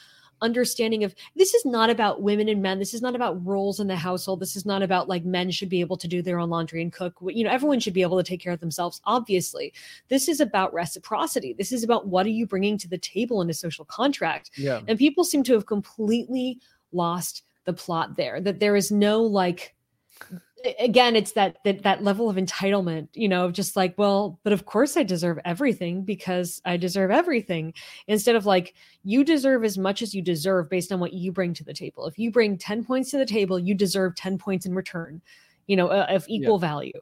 understanding 0.42 1.04
of 1.04 1.14
this 1.34 1.54
is 1.54 1.64
not 1.64 1.90
about 1.90 2.22
women 2.22 2.48
and 2.48 2.62
men. 2.62 2.78
This 2.78 2.94
is 2.94 3.02
not 3.02 3.14
about 3.14 3.44
roles 3.46 3.80
in 3.80 3.86
the 3.86 3.96
household. 3.96 4.40
This 4.40 4.56
is 4.56 4.66
not 4.66 4.82
about 4.82 5.08
like 5.08 5.24
men 5.24 5.50
should 5.50 5.68
be 5.68 5.80
able 5.80 5.96
to 5.96 6.08
do 6.08 6.22
their 6.22 6.38
own 6.38 6.50
laundry 6.50 6.82
and 6.82 6.92
cook. 6.92 7.14
You 7.26 7.44
know, 7.44 7.50
everyone 7.50 7.80
should 7.80 7.94
be 7.94 8.02
able 8.02 8.16
to 8.18 8.22
take 8.22 8.40
care 8.40 8.52
of 8.52 8.60
themselves, 8.60 9.00
obviously. 9.04 9.72
This 10.08 10.28
is 10.28 10.40
about 10.40 10.74
reciprocity. 10.74 11.52
This 11.52 11.72
is 11.72 11.82
about 11.82 12.06
what 12.06 12.26
are 12.26 12.30
you 12.30 12.46
bringing 12.46 12.78
to 12.78 12.88
the 12.88 12.98
table 12.98 13.40
in 13.40 13.50
a 13.50 13.54
social 13.54 13.84
contract. 13.84 14.50
Yeah. 14.56 14.80
And 14.86 14.98
people 14.98 15.24
seem 15.24 15.42
to 15.44 15.54
have 15.54 15.66
completely 15.66 16.60
lost 16.92 17.42
the 17.64 17.72
plot 17.72 18.16
there, 18.16 18.40
that 18.40 18.60
there 18.60 18.76
is 18.76 18.90
no 18.90 19.22
like, 19.22 19.74
again 20.78 21.14
it's 21.16 21.32
that, 21.32 21.58
that 21.64 21.82
that 21.82 22.02
level 22.02 22.30
of 22.30 22.36
entitlement 22.36 23.08
you 23.12 23.28
know 23.28 23.50
just 23.50 23.76
like 23.76 23.94
well 23.98 24.40
but 24.42 24.52
of 24.52 24.64
course 24.64 24.96
i 24.96 25.02
deserve 25.02 25.38
everything 25.44 26.02
because 26.02 26.60
i 26.64 26.76
deserve 26.76 27.10
everything. 27.10 27.74
Instead 28.08 28.36
of 28.36 28.46
like 28.46 28.74
you 29.04 29.22
deserve 29.22 29.64
as 29.64 29.78
much 29.78 30.02
as 30.02 30.14
you 30.14 30.22
deserve 30.22 30.68
based 30.70 30.92
on 30.92 31.00
what 31.00 31.12
you 31.12 31.30
bring 31.30 31.54
to 31.54 31.64
the 31.64 31.74
table. 31.74 32.06
If 32.06 32.18
you 32.18 32.30
bring 32.30 32.58
10 32.58 32.84
points 32.84 33.10
to 33.10 33.18
the 33.18 33.26
table 33.26 33.58
you 33.58 33.74
deserve 33.74 34.16
10 34.16 34.38
points 34.38 34.66
in 34.66 34.74
return 34.74 35.20
you 35.66 35.76
know 35.76 35.88
uh, 35.88 36.06
of 36.08 36.24
equal 36.28 36.58
value. 36.58 37.00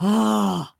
Ah 0.00 0.74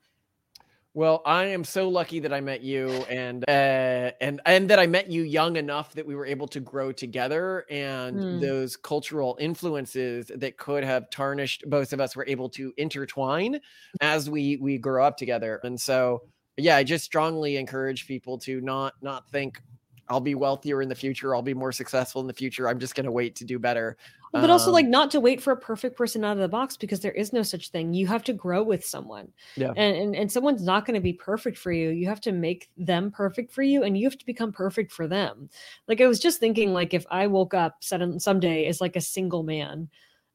Well, 0.92 1.22
I 1.24 1.44
am 1.46 1.62
so 1.62 1.88
lucky 1.88 2.18
that 2.20 2.32
I 2.32 2.40
met 2.40 2.62
you, 2.62 2.88
and 3.08 3.44
uh, 3.48 4.10
and 4.20 4.40
and 4.44 4.68
that 4.70 4.80
I 4.80 4.88
met 4.88 5.08
you 5.08 5.22
young 5.22 5.54
enough 5.56 5.92
that 5.94 6.04
we 6.04 6.16
were 6.16 6.26
able 6.26 6.48
to 6.48 6.58
grow 6.58 6.90
together, 6.90 7.64
and 7.70 8.24
Hmm. 8.24 8.40
those 8.40 8.76
cultural 8.76 9.36
influences 9.40 10.32
that 10.34 10.56
could 10.56 10.82
have 10.82 11.08
tarnished 11.10 11.62
both 11.68 11.92
of 11.92 12.00
us 12.00 12.16
were 12.16 12.26
able 12.26 12.48
to 12.50 12.74
intertwine 12.76 13.60
as 14.00 14.28
we 14.28 14.56
we 14.56 14.78
grew 14.78 15.04
up 15.04 15.16
together. 15.16 15.60
And 15.62 15.80
so, 15.80 16.24
yeah, 16.56 16.74
I 16.76 16.82
just 16.82 17.04
strongly 17.04 17.56
encourage 17.56 18.08
people 18.08 18.36
to 18.40 18.60
not 18.60 18.94
not 19.00 19.30
think 19.30 19.60
I'll 20.10 20.20
be 20.20 20.34
wealthier 20.34 20.82
in 20.82 20.88
the 20.88 20.94
future, 20.94 21.34
I'll 21.34 21.40
be 21.42 21.54
more 21.54 21.72
successful 21.72 22.20
in 22.20 22.26
the 22.26 22.34
future. 22.34 22.68
I'm 22.68 22.80
just 22.80 22.94
going 22.96 23.06
to 23.06 23.12
wait 23.12 23.36
to 23.36 23.44
do 23.44 23.58
better. 23.60 23.96
but 24.32 24.50
also 24.50 24.66
Um, 24.68 24.72
like 24.74 24.86
not 24.86 25.10
to 25.12 25.20
wait 25.20 25.40
for 25.40 25.52
a 25.52 25.56
perfect 25.56 25.96
person 25.96 26.24
out 26.24 26.32
of 26.32 26.38
the 26.38 26.48
box 26.48 26.76
because 26.76 27.00
there 27.00 27.12
is 27.12 27.32
no 27.32 27.42
such 27.42 27.70
thing 27.70 27.94
you 27.94 28.06
have 28.08 28.22
to 28.24 28.32
grow 28.32 28.62
with 28.62 28.84
someone 28.84 29.28
Yeah. 29.56 29.72
and 29.76 29.96
and, 29.96 30.14
and 30.16 30.30
someone's 30.32 30.62
not 30.64 30.84
going 30.84 30.94
to 30.94 31.00
be 31.00 31.12
perfect 31.12 31.56
for 31.58 31.72
you 31.72 31.90
you 31.90 32.06
have 32.08 32.20
to 32.22 32.32
make 32.32 32.68
them 32.76 33.10
perfect 33.10 33.52
for 33.52 33.62
you 33.62 33.82
and 33.82 33.96
you 33.98 34.06
have 34.08 34.18
to 34.18 34.26
become 34.26 34.52
perfect 34.52 34.92
for 34.92 35.08
them 35.08 35.48
like 35.88 36.00
i 36.00 36.06
was 36.06 36.20
just 36.20 36.38
thinking 36.38 36.72
like 36.72 36.94
if 36.94 37.04
i 37.10 37.26
woke 37.26 37.54
up 37.54 37.82
sudden 37.82 38.20
someday 38.20 38.66
as 38.66 38.80
like 38.80 38.94
a 38.94 39.00
single 39.00 39.42
man 39.42 39.88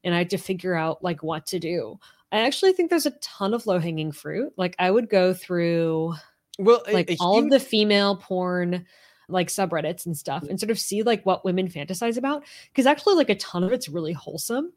and 0.04 0.14
i 0.14 0.18
had 0.18 0.30
to 0.32 0.38
figure 0.38 0.76
out 0.76 1.02
like 1.02 1.24
what 1.24 1.46
to 1.48 1.58
do 1.60 1.98
i 2.34 2.40
actually 2.40 2.74
think 2.74 2.90
there's 2.90 3.06
a 3.06 3.12
ton 3.22 3.54
of 3.54 3.66
low 3.66 3.80
hanging 3.80 4.12
fruit 4.12 4.52
like 4.58 4.76
i 4.78 4.92
would 4.92 5.10
go 5.10 5.34
through 5.34 6.14
well, 6.60 6.84
a- 6.88 6.92
like 6.94 7.10
a 7.12 7.16
all 7.22 7.36
huge- 7.36 7.46
of 7.46 7.52
the 7.52 7.60
female 7.62 8.18
porn 8.18 8.86
like 9.28 9.48
subreddits 9.48 10.06
and 10.06 10.18
stuff 10.18 10.44
mm-hmm. 10.44 10.52
and 10.52 10.60
sort 10.60 10.72
of 10.72 10.80
see 10.80 11.04
like 11.04 11.26
what 11.26 11.46
women 11.46 11.68
fantasize 11.68 12.18
about 12.18 12.44
because 12.72 12.86
actually 12.86 13.16
like 13.16 13.30
a 13.30 13.36
ton 13.36 13.64
of 13.64 13.72
it's 13.72 13.90
really 13.90 14.14
wholesome. 14.14 14.72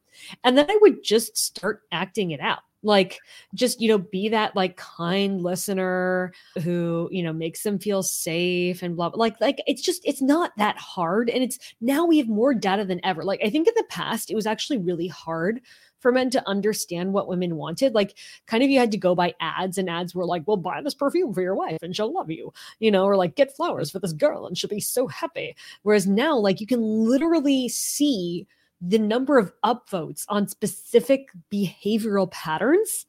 And 0.44 0.58
then 0.58 0.70
i 0.70 0.78
would 0.82 1.02
just 1.02 1.36
start 1.36 1.82
acting 1.92 2.32
it 2.32 2.40
out 2.40 2.60
like 2.82 3.18
just 3.54 3.80
you 3.80 3.88
know 3.88 3.98
be 3.98 4.28
that 4.28 4.54
like 4.54 4.76
kind 4.76 5.42
listener 5.42 6.32
who 6.62 7.08
you 7.10 7.22
know 7.22 7.32
makes 7.32 7.62
them 7.62 7.78
feel 7.78 8.02
safe 8.02 8.82
and 8.82 8.94
blah 8.94 9.08
blah 9.08 9.18
like 9.18 9.40
like 9.40 9.60
it's 9.66 9.82
just 9.82 10.00
it's 10.04 10.22
not 10.22 10.52
that 10.56 10.76
hard. 10.78 11.28
And 11.30 11.42
it's 11.42 11.58
now 11.80 12.04
we 12.04 12.18
have 12.18 12.28
more 12.28 12.54
data 12.54 12.84
than 12.84 13.04
ever. 13.04 13.24
Like 13.24 13.40
i 13.44 13.50
think 13.50 13.66
in 13.66 13.74
the 13.76 13.84
past 13.88 14.30
it 14.30 14.36
was 14.36 14.46
actually 14.46 14.78
really 14.78 15.08
hard 15.08 15.60
for 16.00 16.12
men 16.12 16.30
to 16.30 16.48
understand 16.48 17.12
what 17.12 17.28
women 17.28 17.56
wanted. 17.56 17.94
Like 17.94 18.16
kind 18.46 18.62
of 18.62 18.70
you 18.70 18.78
had 18.78 18.92
to 18.92 18.98
go 18.98 19.14
by 19.14 19.34
ads 19.40 19.78
and 19.78 19.88
ads 19.88 20.14
were 20.14 20.24
like 20.24 20.42
well 20.46 20.56
buy 20.56 20.80
this 20.82 20.94
perfume 20.94 21.32
for 21.32 21.42
your 21.42 21.54
wife 21.54 21.78
and 21.82 21.94
she'll 21.94 22.12
love 22.12 22.30
you 22.30 22.52
you 22.78 22.90
know 22.90 23.04
or 23.04 23.16
like 23.16 23.36
get 23.36 23.54
flowers 23.54 23.90
for 23.90 23.98
this 23.98 24.12
girl 24.12 24.46
and 24.46 24.56
she'll 24.56 24.68
be 24.68 24.80
so 24.80 25.06
happy. 25.06 25.56
Whereas 25.82 26.06
now 26.06 26.36
like 26.36 26.60
you 26.60 26.66
can 26.66 26.82
literally 26.82 27.68
see 27.68 28.46
the 28.80 28.98
number 28.98 29.38
of 29.38 29.52
upvotes 29.64 30.24
on 30.28 30.46
specific 30.46 31.28
behavioral 31.52 32.30
patterns 32.30 33.06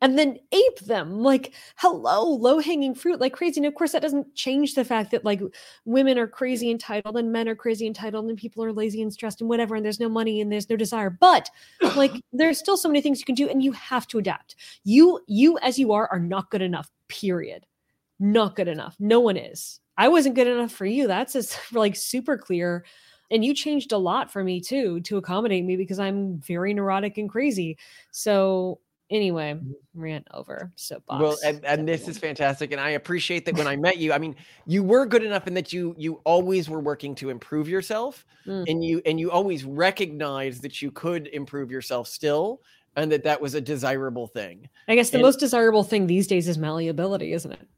and 0.00 0.18
then 0.18 0.38
ape 0.52 0.78
them 0.80 1.20
like 1.20 1.54
hello 1.76 2.24
low 2.24 2.58
hanging 2.58 2.94
fruit 2.94 3.20
like 3.20 3.32
crazy 3.32 3.60
and 3.60 3.66
of 3.66 3.74
course 3.74 3.92
that 3.92 4.02
doesn't 4.02 4.34
change 4.34 4.74
the 4.74 4.84
fact 4.84 5.10
that 5.10 5.24
like 5.24 5.40
women 5.84 6.18
are 6.18 6.26
crazy 6.26 6.70
entitled 6.70 7.16
and 7.16 7.32
men 7.32 7.48
are 7.48 7.54
crazy 7.54 7.86
entitled 7.86 8.28
and 8.28 8.38
people 8.38 8.64
are 8.64 8.72
lazy 8.72 9.02
and 9.02 9.12
stressed 9.12 9.40
and 9.40 9.48
whatever 9.48 9.74
and 9.74 9.84
there's 9.84 10.00
no 10.00 10.08
money 10.08 10.40
and 10.40 10.50
there's 10.50 10.70
no 10.70 10.76
desire 10.76 11.10
but 11.10 11.50
like 11.96 12.12
there's 12.32 12.58
still 12.58 12.76
so 12.76 12.88
many 12.88 13.00
things 13.00 13.18
you 13.18 13.24
can 13.24 13.34
do 13.34 13.48
and 13.48 13.62
you 13.62 13.72
have 13.72 14.06
to 14.08 14.18
adapt. 14.18 14.56
You 14.84 15.20
you 15.26 15.58
as 15.58 15.78
you 15.78 15.92
are 15.92 16.08
are 16.10 16.20
not 16.20 16.50
good 16.50 16.62
enough 16.62 16.90
period. 17.08 17.66
Not 18.18 18.56
good 18.56 18.68
enough. 18.68 18.96
No 18.98 19.20
one 19.20 19.36
is. 19.36 19.80
I 19.96 20.08
wasn't 20.08 20.34
good 20.34 20.46
enough 20.46 20.72
for 20.72 20.86
you. 20.86 21.06
That's 21.06 21.32
just 21.32 21.58
like 21.72 21.96
super 21.96 22.36
clear 22.36 22.84
and 23.32 23.44
you 23.44 23.54
changed 23.54 23.92
a 23.92 23.98
lot 23.98 24.32
for 24.32 24.42
me 24.42 24.60
too 24.60 25.00
to 25.02 25.16
accommodate 25.16 25.64
me 25.64 25.76
because 25.76 26.00
i'm 26.00 26.38
very 26.40 26.74
neurotic 26.74 27.16
and 27.18 27.30
crazy. 27.30 27.78
So 28.10 28.80
anyway 29.10 29.58
rant 29.94 30.26
over 30.32 30.70
soapbox 30.76 31.20
Well, 31.22 31.36
and, 31.44 31.64
and 31.64 31.86
this 31.88 32.08
is 32.08 32.16
fantastic, 32.18 32.72
and 32.72 32.80
I 32.80 32.90
appreciate 32.90 33.44
that 33.46 33.56
when 33.56 33.66
I 33.66 33.76
met 33.76 33.98
you. 33.98 34.12
I 34.12 34.18
mean, 34.18 34.36
you 34.66 34.82
were 34.82 35.04
good 35.06 35.22
enough 35.24 35.46
in 35.46 35.54
that 35.54 35.72
you 35.72 35.94
you 35.98 36.20
always 36.24 36.68
were 36.70 36.80
working 36.80 37.14
to 37.16 37.30
improve 37.30 37.68
yourself, 37.68 38.24
Mm. 38.46 38.64
and 38.70 38.84
you 38.84 39.02
and 39.04 39.20
you 39.20 39.30
always 39.30 39.64
recognized 39.64 40.62
that 40.62 40.80
you 40.80 40.90
could 40.90 41.26
improve 41.28 41.70
yourself 41.70 42.08
still, 42.08 42.62
and 42.96 43.12
that 43.12 43.24
that 43.24 43.40
was 43.40 43.54
a 43.54 43.60
desirable 43.60 44.26
thing. 44.26 44.68
i 44.88 44.94
guess 44.94 45.10
the 45.10 45.16
and- 45.18 45.22
most 45.22 45.38
desirable 45.40 45.82
thing 45.84 46.06
these 46.06 46.26
days 46.26 46.48
is 46.48 46.56
malleability 46.58 47.32
isn't 47.32 47.52
it 47.52 47.68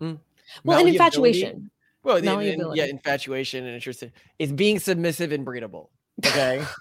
Mm. 0.00 0.18
well 0.64 0.78
and 0.80 0.88
infatuation 0.88 1.70
Well, 2.02 2.16
and- 2.16 2.26
and- 2.28 2.76
yeah, 2.76 2.86
infatuation 2.86 3.64
and 3.66 3.74
interesting. 3.74 4.10
It's 4.38 4.50
being 4.52 4.78
submissive 4.78 5.32
and 5.32 5.44
breedable. 5.46 5.88
Okay. 6.24 6.64